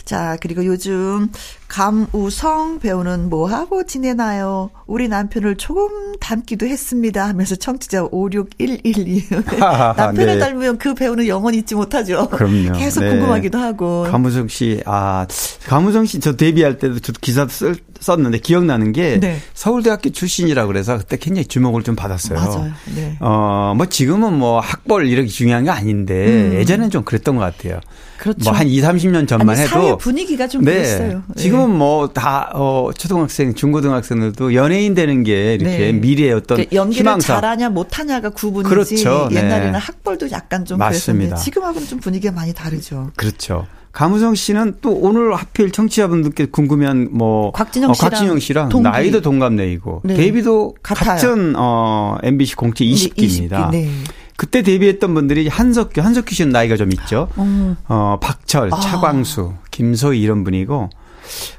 [0.05, 1.29] 자, 그리고 요즘
[1.69, 4.71] 감우성 배우는 뭐 하고 지내나요?
[4.87, 9.29] 우리 남편을 조금 닮기도 했습니다 하면서 청취자 56112
[9.97, 10.39] 남편을 네.
[10.39, 12.29] 닮으면 그 배우는 영원히 잊지 못하죠.
[12.31, 12.73] 그럼요.
[12.73, 13.11] 계속 네.
[13.11, 14.07] 궁금하기도 하고.
[14.11, 15.27] 가무성 씨, 아,
[15.67, 19.39] 가무성 씨 저 데뷔할 때도 저 기사 쓸, 썼는데 기억나는 게 네.
[19.55, 22.39] 서울대학교 출신이라고 그래서 그때 굉장히 주목을 좀 받았어요.
[22.39, 22.73] 맞아요.
[22.95, 23.17] 네.
[23.21, 27.75] 어, 뭐 지금은 뭐 학벌 이렇게 중요한 게 아닌데 예전엔 좀 그랬던 것 같아요.
[27.75, 28.09] 음.
[28.19, 28.51] 그렇죠.
[28.51, 30.73] 뭐 한 2, 30년 전만 아니, 해도 사회 분위기가 좀 네.
[30.75, 31.23] 그랬어요.
[31.37, 31.43] 네.
[31.59, 35.93] 지금은 뭐 다 어, 초등학생, 중고등학생들도 연예인 되는 게 이렇게 네.
[35.93, 37.35] 미래의 어떤 그러니까 연기를 희망사.
[37.35, 39.29] 잘하냐 못하냐가 구분이지 그렇죠.
[39.31, 39.37] 네.
[39.39, 41.35] 옛날에는 학벌도 약간 좀 맞습니다.
[41.37, 43.11] 그랬었는데 지금하고는 좀 분위기가 많이 다르죠.
[43.17, 43.67] 그렇죠.
[43.93, 48.89] 가무성 씨는 또 오늘 하필 청취자분들께 궁금한 뭐 곽진영 어, 씨랑 곽진영 씨랑 동기.
[48.89, 50.15] 나이도 동갑내이고 네.
[50.15, 51.17] 데뷔도 같아요.
[51.17, 53.51] 같은 어 MBC 공채 20기입니다.
[53.51, 53.89] 20기, 네.
[54.37, 57.29] 그때 데뷔했던 분들이 한석규, 한석규 씨는 나이가 좀 있죠.
[57.39, 57.77] 음.
[57.89, 58.79] 어 박철, 아.
[58.79, 60.91] 차광수, 김소희 이런 분이고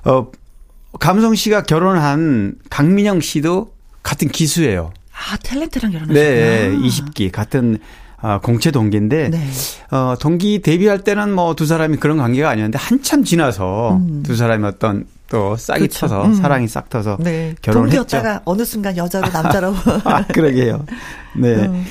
[0.05, 0.27] 어
[0.99, 3.71] 감성 씨가 결혼한 강민영 씨도
[4.03, 4.91] 같은 기수예요.
[5.13, 6.13] 아 탤런트랑 결혼하셨구나.
[6.13, 7.77] 네, 20기 같은
[8.21, 9.47] 어, 공채 동기인데 네.
[9.91, 15.05] 어, 동기 데뷔할 때는 뭐 두 사람이 그런 관계가 아니었는데 한참 지나서 두 사람이 어떤
[15.29, 15.87] 또 싹이 음.
[15.87, 15.99] 그렇죠.
[16.07, 16.33] 터서 음.
[16.33, 17.55] 사랑이 싹 터서 네.
[17.61, 18.03] 결혼을 했죠.
[18.03, 19.73] 동기였다가 어느 순간 여자로 남자로.
[20.03, 20.85] 아, 그러게요.
[21.37, 21.53] 네.
[21.55, 21.85] 음.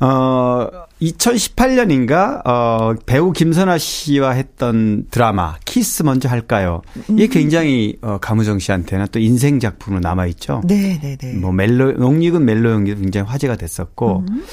[0.00, 0.68] 어,
[1.02, 6.80] 2018년인가, 어, 배우 김선아 씨와 했던 드라마, 키스 먼저 할까요?
[7.08, 7.28] 이게 음.
[7.30, 10.62] 굉장히, 어, 가무정 씨한테는 또 인생 작품으로 남아있죠.
[10.64, 11.34] 네, 네, 네.
[11.34, 14.44] 뭐, 멜로, 농익은 멜로 연기도 굉장히 화제가 됐었고, 음.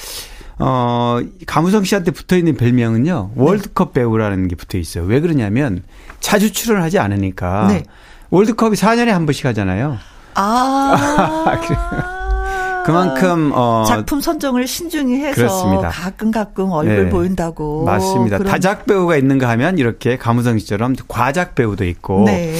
[0.58, 3.42] 어, 가무성 씨한테 붙어 있는 별명은요, 네.
[3.42, 5.04] 월드컵 배우라는 게 붙어 있어요.
[5.04, 5.82] 왜 그러냐면,
[6.20, 7.84] 자주 출연을 하지 않으니까, 네.
[8.28, 9.96] 월드컵이 4년에 한 번씩 하잖아요.
[10.34, 12.14] 아.
[12.84, 15.88] 그만큼, 어, 작품 선정을 신중히 해서 그렇습니다.
[15.88, 17.10] 가끔 가끔 얼굴 네.
[17.10, 17.84] 보인다고.
[17.84, 18.38] 맞습니다.
[18.38, 22.54] 다작 배우가 있는가 하면 이렇게 가무성 씨처럼 과작 배우도 있고 네.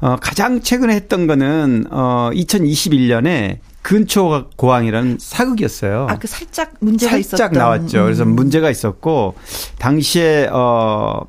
[0.00, 6.06] 어, 가장 최근에 했던 거는 어, 2021년에 근초 고항이라는 사극이었어요.
[6.08, 7.52] 아, 그 살짝 문제가 살짝 있었던.
[7.58, 8.02] 나왔죠.
[8.04, 8.30] 그래서 음.
[8.34, 9.34] 문제가 있었고
[9.78, 11.20] 당시에 어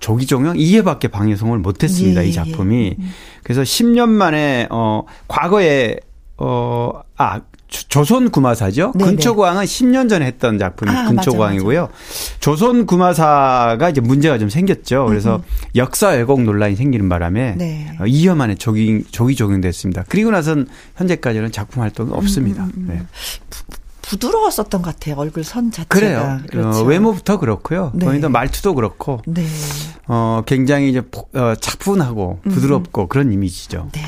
[0.00, 2.22] 조기종영 2회밖에 방송을 못했습니다.
[2.22, 2.96] 예, 이 작품이.
[3.42, 5.96] 그래서 10년 만에 어 과거에
[6.36, 7.40] 어아
[7.88, 8.92] 조선 구마사죠.
[8.96, 9.10] 네네.
[9.12, 11.88] 근초광은 10년 전에 했던 작품이 아, 근초광이고요.
[12.40, 15.06] 조선 구마사가 이제 문제가 좀 생겼죠.
[15.06, 15.42] 그래서
[15.76, 17.96] 역사 왜곡 논란이 생기는 바람에 네.
[18.00, 20.04] 어, 2년 만에 조기 조기 종영됐습니다.
[20.08, 20.66] 그리고 나선
[20.96, 22.66] 현재까지는 작품 활동이 없습니다.
[22.74, 23.02] 네.
[24.02, 25.16] 부드러웠었던 것 같아요.
[25.16, 25.88] 얼굴 선 자체가.
[25.88, 26.38] 그래요.
[26.50, 26.80] 그렇죠.
[26.80, 27.90] 어, 외모부터 그렇고요.
[27.94, 28.04] 네.
[28.04, 29.46] 본인도 말투도 그렇고 네.
[30.06, 33.88] 어, 굉장히 이제 포- 어, 차분하고 부드럽고 그런 이미지죠.
[33.92, 34.02] 네.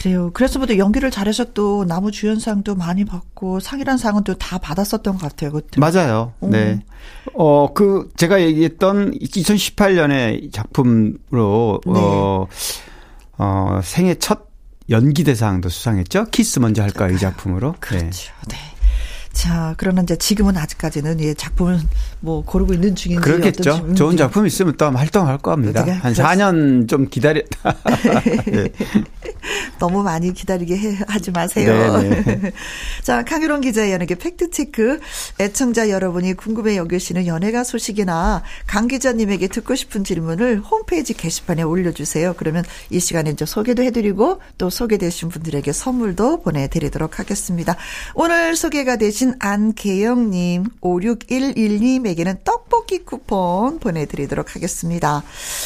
[0.00, 0.30] 그래요.
[0.32, 5.52] 그래서부터 연기를 잘해서 또 나무 주연상도 많이 받고 상이란 상은 또 다 받았었던 것 같아요.
[5.52, 5.78] 그것도.
[5.80, 6.32] 맞아요.
[6.40, 6.82] 네.
[7.34, 11.92] 어, 그, 제가 얘기했던 2018년의 작품으로, 네.
[11.94, 12.46] 어,
[13.36, 14.48] 어, 생애 첫
[14.88, 16.26] 연기 대상도 수상했죠?
[16.30, 17.72] 키스 먼저 할까, 이 작품으로.
[17.72, 17.78] 네.
[17.80, 18.32] 그렇죠.
[18.48, 18.56] 네.
[19.32, 21.78] 자, 그러나 이제 지금은 아직까지는 예, 작품을
[22.18, 23.70] 뭐 고르고 있는 중인지 그렇겠죠.
[23.70, 24.16] 어떤지, 음, 좋은 음.
[24.16, 25.80] 작품 있으면 또 활동할 겁니다.
[25.82, 26.28] 한 그렇습니다.
[26.28, 27.76] 4년 좀 기다렸다.
[28.50, 28.68] 네.
[29.78, 31.98] 너무 많이 기다리게 해- 하지 마세요.
[32.02, 32.52] 네,
[33.02, 35.00] 자, 강유론 기자의 연예계 팩트체크.
[35.40, 42.34] 애청자 여러분이 궁금해 여기시는 연예가 소식이나 강 기자님에게 듣고 싶은 질문을 홈페이지 게시판에 올려주세요.
[42.36, 47.76] 그러면 이 시간에 이제 소개도 해드리고 또 소개되신 분들에게 선물도 보내드리도록 하겠습니다.
[48.14, 55.22] 오늘 소개가 되신 안계영님, 5611님에게는 떡볶이 쿠폰 보내드리도록 하겠습니다.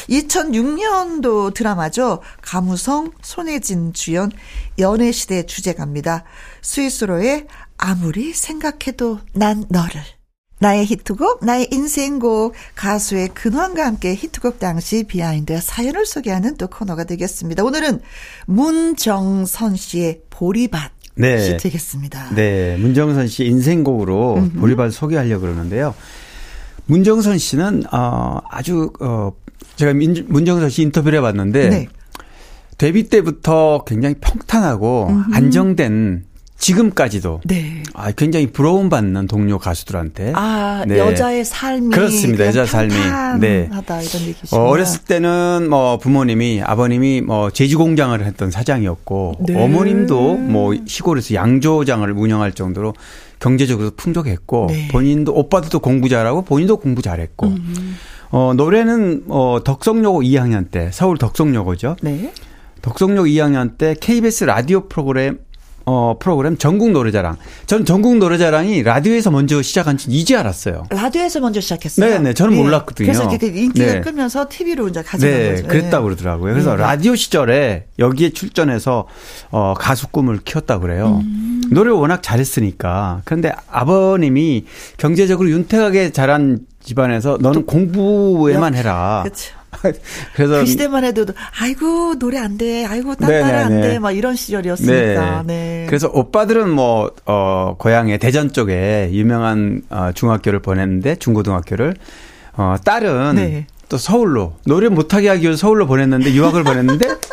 [0.09, 2.20] 2006년도 드라마죠.
[2.43, 4.31] 가무성, 손혜진 주연,
[4.79, 6.25] 연애시대 주제가입니다.
[6.62, 7.47] 스윗소로우의
[7.77, 10.01] 아무리 생각해도 난 너를.
[10.61, 17.64] 나의 히트곡, 나의 인생곡, 가수의 근황과 함께 히트곡 당시 비하인드 사연을 소개하는 또 코너가 되겠습니다.
[17.64, 18.01] 오늘은
[18.47, 21.57] 문정선 씨의 보리밭이 네.
[21.59, 22.35] 되겠습니다.
[22.35, 25.95] 네, 문정선 씨 인생곡으로 보리밭 소개하려고 그러는데요.
[26.87, 29.33] 문정선 씨는 어 아주 어
[29.77, 31.89] 제가 민, 문정선 씨 인터뷰를 해봤는데 네.
[32.79, 36.25] 데뷔 때부터 굉장히 평탄하고 안정된
[36.64, 37.83] 지금까지도 네.
[37.93, 40.99] 아, 굉장히 부러움받는 동료 가수들한테 아, 네.
[40.99, 42.47] 여자의 삶이 그렇습니다.
[42.47, 42.95] 여자 삶이.
[43.41, 43.68] 네.
[44.53, 44.62] 이런.
[44.62, 49.62] 어, 어렸을 때는 뭐 부모님이 아버님이 뭐 제주 공장을 했던 사장이었고 네.
[49.62, 52.95] 어머님도 뭐 시골에서 양조장을 운영할 정도로
[53.41, 54.89] 경제적으로 풍족했고 네.
[54.89, 57.97] 본인도 오빠도 또 공부 잘하고 본인도 공부 잘했고 음.
[58.31, 61.97] 어 노래는 어 덕성여고 2학년 때 서울 덕성여고죠.
[62.01, 62.33] 네.
[62.85, 65.39] 덕성여고 2학년 때 KBS 라디오 프로그램
[65.87, 67.37] 어 프로그램 전국 노래자랑.
[67.66, 70.85] 저는 전국 노래자랑이 라디오에서 먼저 시작한 지 이제 알았어요.
[70.91, 72.09] 라디오에서 먼저 시작했어요.
[72.09, 72.35] 네, 네.
[72.35, 73.07] 저는 몰랐거든요.
[73.07, 74.01] 그래서 이렇게 인기가 네.
[74.01, 75.68] 끄면서 TV로 이제 가져간 네, 거죠.
[75.68, 76.53] 그랬다고 그러더라고요.
[76.53, 76.82] 그래서 네, 네.
[76.82, 79.07] 라디오 시절에 여기에 출전해서
[79.51, 81.20] 어 가수 꿈을 키웠다고 그래요.
[81.22, 81.62] 음.
[81.70, 83.22] 노래 워낙 잘했으니까.
[83.24, 84.64] 그런데 아버님이
[84.97, 89.20] 경제적으로 윤택하게 자란 집안에서 너는 공부에만 해라.
[89.24, 89.55] 그렇죠.
[90.35, 91.27] 그래서 그 시대만 해도
[91.61, 93.89] 아이고 노래 안 돼, 아이고 딴 네, 따라 네, 안 네.
[93.89, 95.45] 돼, 막 이런 시절이었으니까.
[95.47, 95.87] 네.
[95.89, 101.95] 그래서 오빠들은 뭐, 어, 고향에 대전 쪽에 유명한 어, 중학교를 보냈는데, 중고등학교를.
[102.57, 103.66] 어, 딸은 네.
[103.89, 107.07] 또 서울로, 노래 못하게 하기 위해서 서울로 보냈는데, 유학을 보냈는데,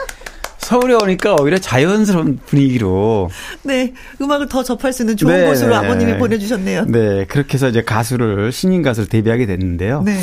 [0.57, 3.29] 서울에 오니까 오히려 자연스러운 분위기로.
[3.63, 5.75] 네, 음악을 더 접할 수 있는 좋은 네, 곳으로 네.
[5.75, 6.85] 아버님이 보내주셨네요.
[6.85, 10.03] 네, 그렇게 해서 이제 가수를, 신인 가수를 데뷔하게 됐는데요.
[10.03, 10.17] 네.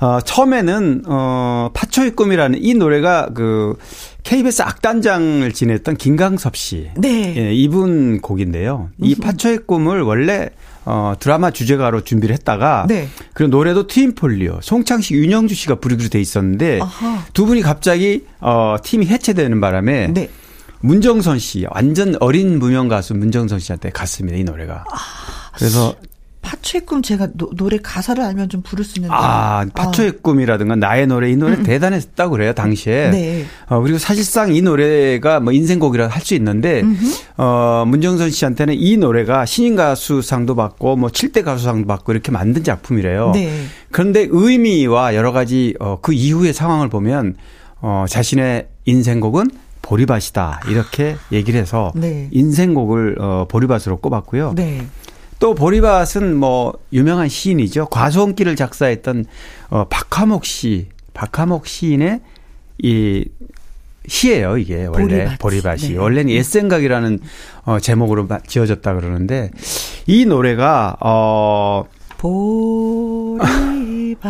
[0.00, 3.76] 어, 처음에는, 어, 파초의 꿈이라는 이 노래가 그,
[4.24, 6.90] KBS 악단장을 지냈던 김강섭 씨.
[6.96, 7.34] 네.
[7.36, 8.88] 예, 이분 곡인데요.
[9.00, 10.48] 이 파초의 꿈을 원래
[10.86, 13.08] 어, 드라마 주제가로 준비를 했다가 네.
[13.34, 17.24] 그리고 노래도 트윈폴리오, 송창식, 윤영주 씨가 부르기로 돼 있었는데 아하.
[17.32, 20.30] 두 분이 갑자기 어, 팀이 해체되는 바람에 네.
[20.80, 24.36] 문정선 씨, 완전 어린 무명 가수 문정선 씨한테 갔습니다.
[24.36, 24.84] 이 노래가.
[24.90, 24.96] 아,
[25.56, 25.94] 그래서
[26.44, 29.14] 파초의 꿈 제가 노, 노래 가사를 알면 좀 부를 수 있는데.
[29.16, 33.06] 아, 파초의 꿈이라든가 나의 노래 이 노래 대단했다고 그래요, 당시에.
[33.06, 33.44] 음, 네.
[33.68, 36.82] 어, 그리고 사실상 이 노래가 뭐 인생곡이라 할 수 있는데,
[37.36, 43.32] 어, 문정선 씨한테는 이 노래가 신인 가수상도 받고, 뭐 7대 가수상도 받고 이렇게 만든 작품이래요.
[43.34, 43.64] 네.
[43.90, 47.36] 그런데 의미와 여러 가지, 어, 그 이후의 상황을 보면,
[47.80, 49.50] 어, 자신의 인생곡은
[49.82, 50.60] 보리밭이다.
[50.68, 52.28] 이렇게 얘기를 해서, 네.
[52.32, 54.54] 인생곡을, 어, 보리밭으로 꼽았고요.
[54.56, 54.80] 네.
[55.38, 57.86] 또 보리밭은 뭐 유명한 시인이죠.
[57.86, 59.24] 과수원기를 작사했던
[59.70, 62.20] 어 박하목 시, 박하목 시인의
[62.82, 63.24] 이
[64.06, 65.38] 시예요, 이게 원래 보리밭.
[65.38, 65.88] 보리밭이.
[65.92, 65.96] 네.
[65.96, 67.18] 원래는 옛 생각이라는
[67.64, 69.50] 어 제목으로 마- 지어졌다 그러는데
[70.06, 71.84] 이 노래가 어
[72.18, 73.42] 보리밭.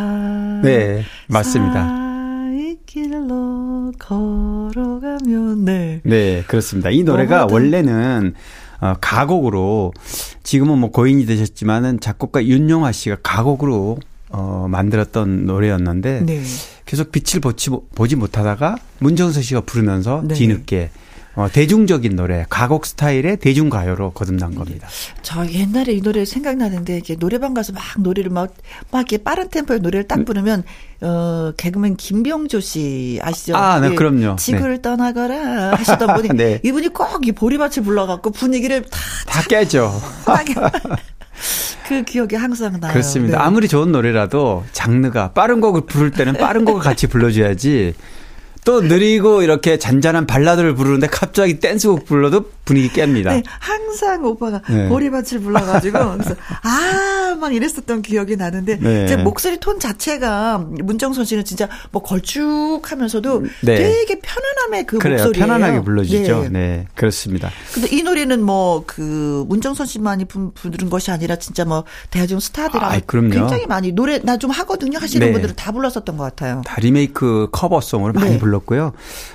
[0.64, 2.02] 네, 맞습니다.
[2.86, 6.00] 사이길로 걸어가면 네.
[6.04, 6.90] 네, 그렇습니다.
[6.90, 8.38] 이 노래가 원래는 어,
[9.00, 9.92] 가곡으로
[10.42, 13.98] 지금은 뭐 고인이 되셨지만은 작곡가 윤용화 씨가 가곡으로
[14.30, 16.42] 어, 만들었던 노래였는데 네.
[16.84, 20.34] 계속 빛을 보지, 보지 못하다가 문정서 씨가 부르면서 네.
[20.34, 20.90] 뒤늦게
[21.36, 24.86] 어, 대중적인 노래, 가곡 스타일의 대중 가요로 거듭난 겁니다.
[25.22, 28.54] 저 옛날에 이 노래 생각나는데 이게 노래방 가서 막 노래를 막,
[28.92, 30.62] 막 이렇게 빠른 템포의 노래를 딱 부르면
[31.00, 33.56] 어 개그맨 김병조 씨 아시죠?
[33.56, 34.36] 아, 네, 예, 그럼요.
[34.36, 36.60] 지구를 떠나거라 하시던 분이 네.
[36.62, 40.00] 이분이 꼭 이 보리밭을 불러갖고 분위기를 다 다 깨죠.
[41.88, 42.92] 그 기억이 항상 나요.
[42.92, 43.38] 그렇습니다.
[43.38, 43.44] 네.
[43.44, 47.94] 아무리 좋은 노래라도 장르가 빠른 곡을 부를 때는 빠른 곡을 같이 불러줘야지.
[48.64, 53.24] 또 느리고 이렇게 잔잔한 발라드를 부르는데 갑자기 댄스곡 불러도 분위기 깹니다.
[53.28, 54.88] 네, 항상 오빠가 네.
[54.88, 59.06] 보리밭을 불러가지고 그래서 아 막 이랬었던 기억이 나는데 네.
[59.08, 63.74] 제 목소리 톤 자체가 문정선 씨는 진짜 뭐 걸쭉하면서도 네.
[63.76, 65.24] 되게 편안함의 그 그래요.
[65.24, 65.46] 목소리예요.
[65.46, 66.42] 편안하게 불러주죠.
[66.44, 66.48] 예.
[66.48, 67.50] 네, 그렇습니다.
[67.74, 72.86] 근데 이 노래는 뭐 그 문정선 씨만이 부- 부른 것이 아니라 진짜 뭐 대중 스타들하고
[72.92, 73.30] 아이, 그럼요.
[73.30, 75.32] 굉장히 많이 노래 나 좀 하거든요 하시는 네.
[75.32, 76.62] 분들은 다 불렀었던 것 같아요.
[76.66, 78.38] 다 리메이크 커버송을 많이 네.
[78.54, 78.92] 불렀고요.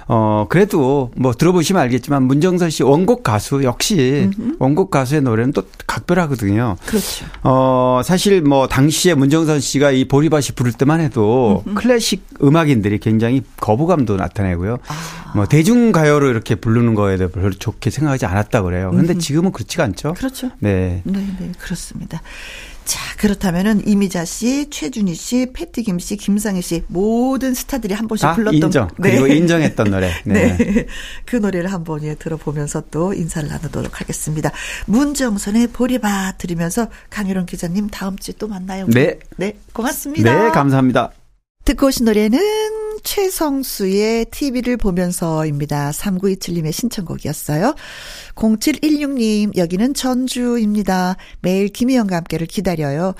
[0.07, 6.77] 어, 그래도 뭐 들어보시면 알겠지만 문정선 씨 원곡 가수 역시 원곡 가수의 노래는 또 각별하거든요.
[6.85, 7.25] 그렇죠.
[7.43, 14.15] 어, 사실 뭐 당시에 문정선 씨가 이 보리밭이 부를 때만 해도 클래식 음악인들이 굉장히 거부감도
[14.15, 14.79] 나타내고요.
[14.87, 15.31] 아.
[15.35, 18.91] 뭐 대중가요로 이렇게 부르는 거에 대해 별로 좋게 생각하지 않았다 그래요.
[18.91, 20.13] 근데 지금은 그렇지가 않죠.
[20.15, 20.49] 그렇죠.
[20.59, 21.01] 네.
[21.03, 22.21] 네, 네, 그렇습니다.
[22.89, 28.33] 자, 그렇다면은 이미자 씨, 최준희 씨, 패티김 씨, 김상희 씨 모든 스타들이 한 번씩 아,
[28.33, 28.87] 불렀던 인정.
[28.99, 30.11] 그리고 인정했던 노래.
[30.25, 30.57] 네.
[30.57, 30.87] 네.
[31.23, 34.51] 그 노래를 한번 예, 들어보면서 또 인사를 나누도록 하겠습니다.
[34.87, 38.87] 문정선의 보리밭 들으면서 강유론 기자님 다음 주에 또 만나요.
[38.87, 39.19] 네.
[39.37, 40.45] 네, 고맙습니다.
[40.45, 41.11] 네, 감사합니다.
[41.69, 42.39] 듣고 오신 노래는
[43.03, 45.91] 최성수의 TV를 보면서입니다.
[45.91, 47.75] 3927님의 신청곡이었어요.
[48.33, 51.15] 0716님, 여기는 전주입니다.
[51.41, 53.13] 매일 김희영과 함께를 기다려요.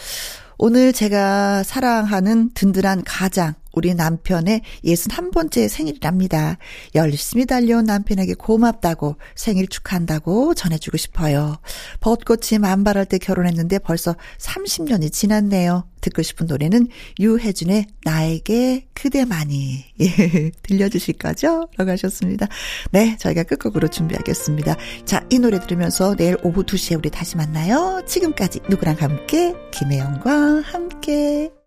[0.58, 6.58] 오늘 제가 사랑하는 든든한 가장, 우리 남편의 61번째 생일이랍니다.
[6.96, 11.58] 열심히 달려온 남편에게 고맙다고 생일 축하한다고 전해주고 싶어요.
[12.00, 15.86] 벚꽃이 만발할 때 결혼했는데 벌써 30년이 지났네요.
[16.02, 16.88] 듣고 싶은 노래는
[17.20, 19.86] 유혜준의 나에게 그대만이.
[20.00, 21.68] 예, 들려주실 거죠?
[21.78, 22.48] 라고 하셨습니다.
[22.92, 24.76] 네, 저희가 끝곡으로 준비하겠습니다.
[25.06, 28.02] 자, 이 노래 들으면서 내일 오후 2시에 우리 다시 만나요.
[28.06, 29.54] 지금까지 누구랑 함께?
[29.72, 31.59] 김혜영과 함께.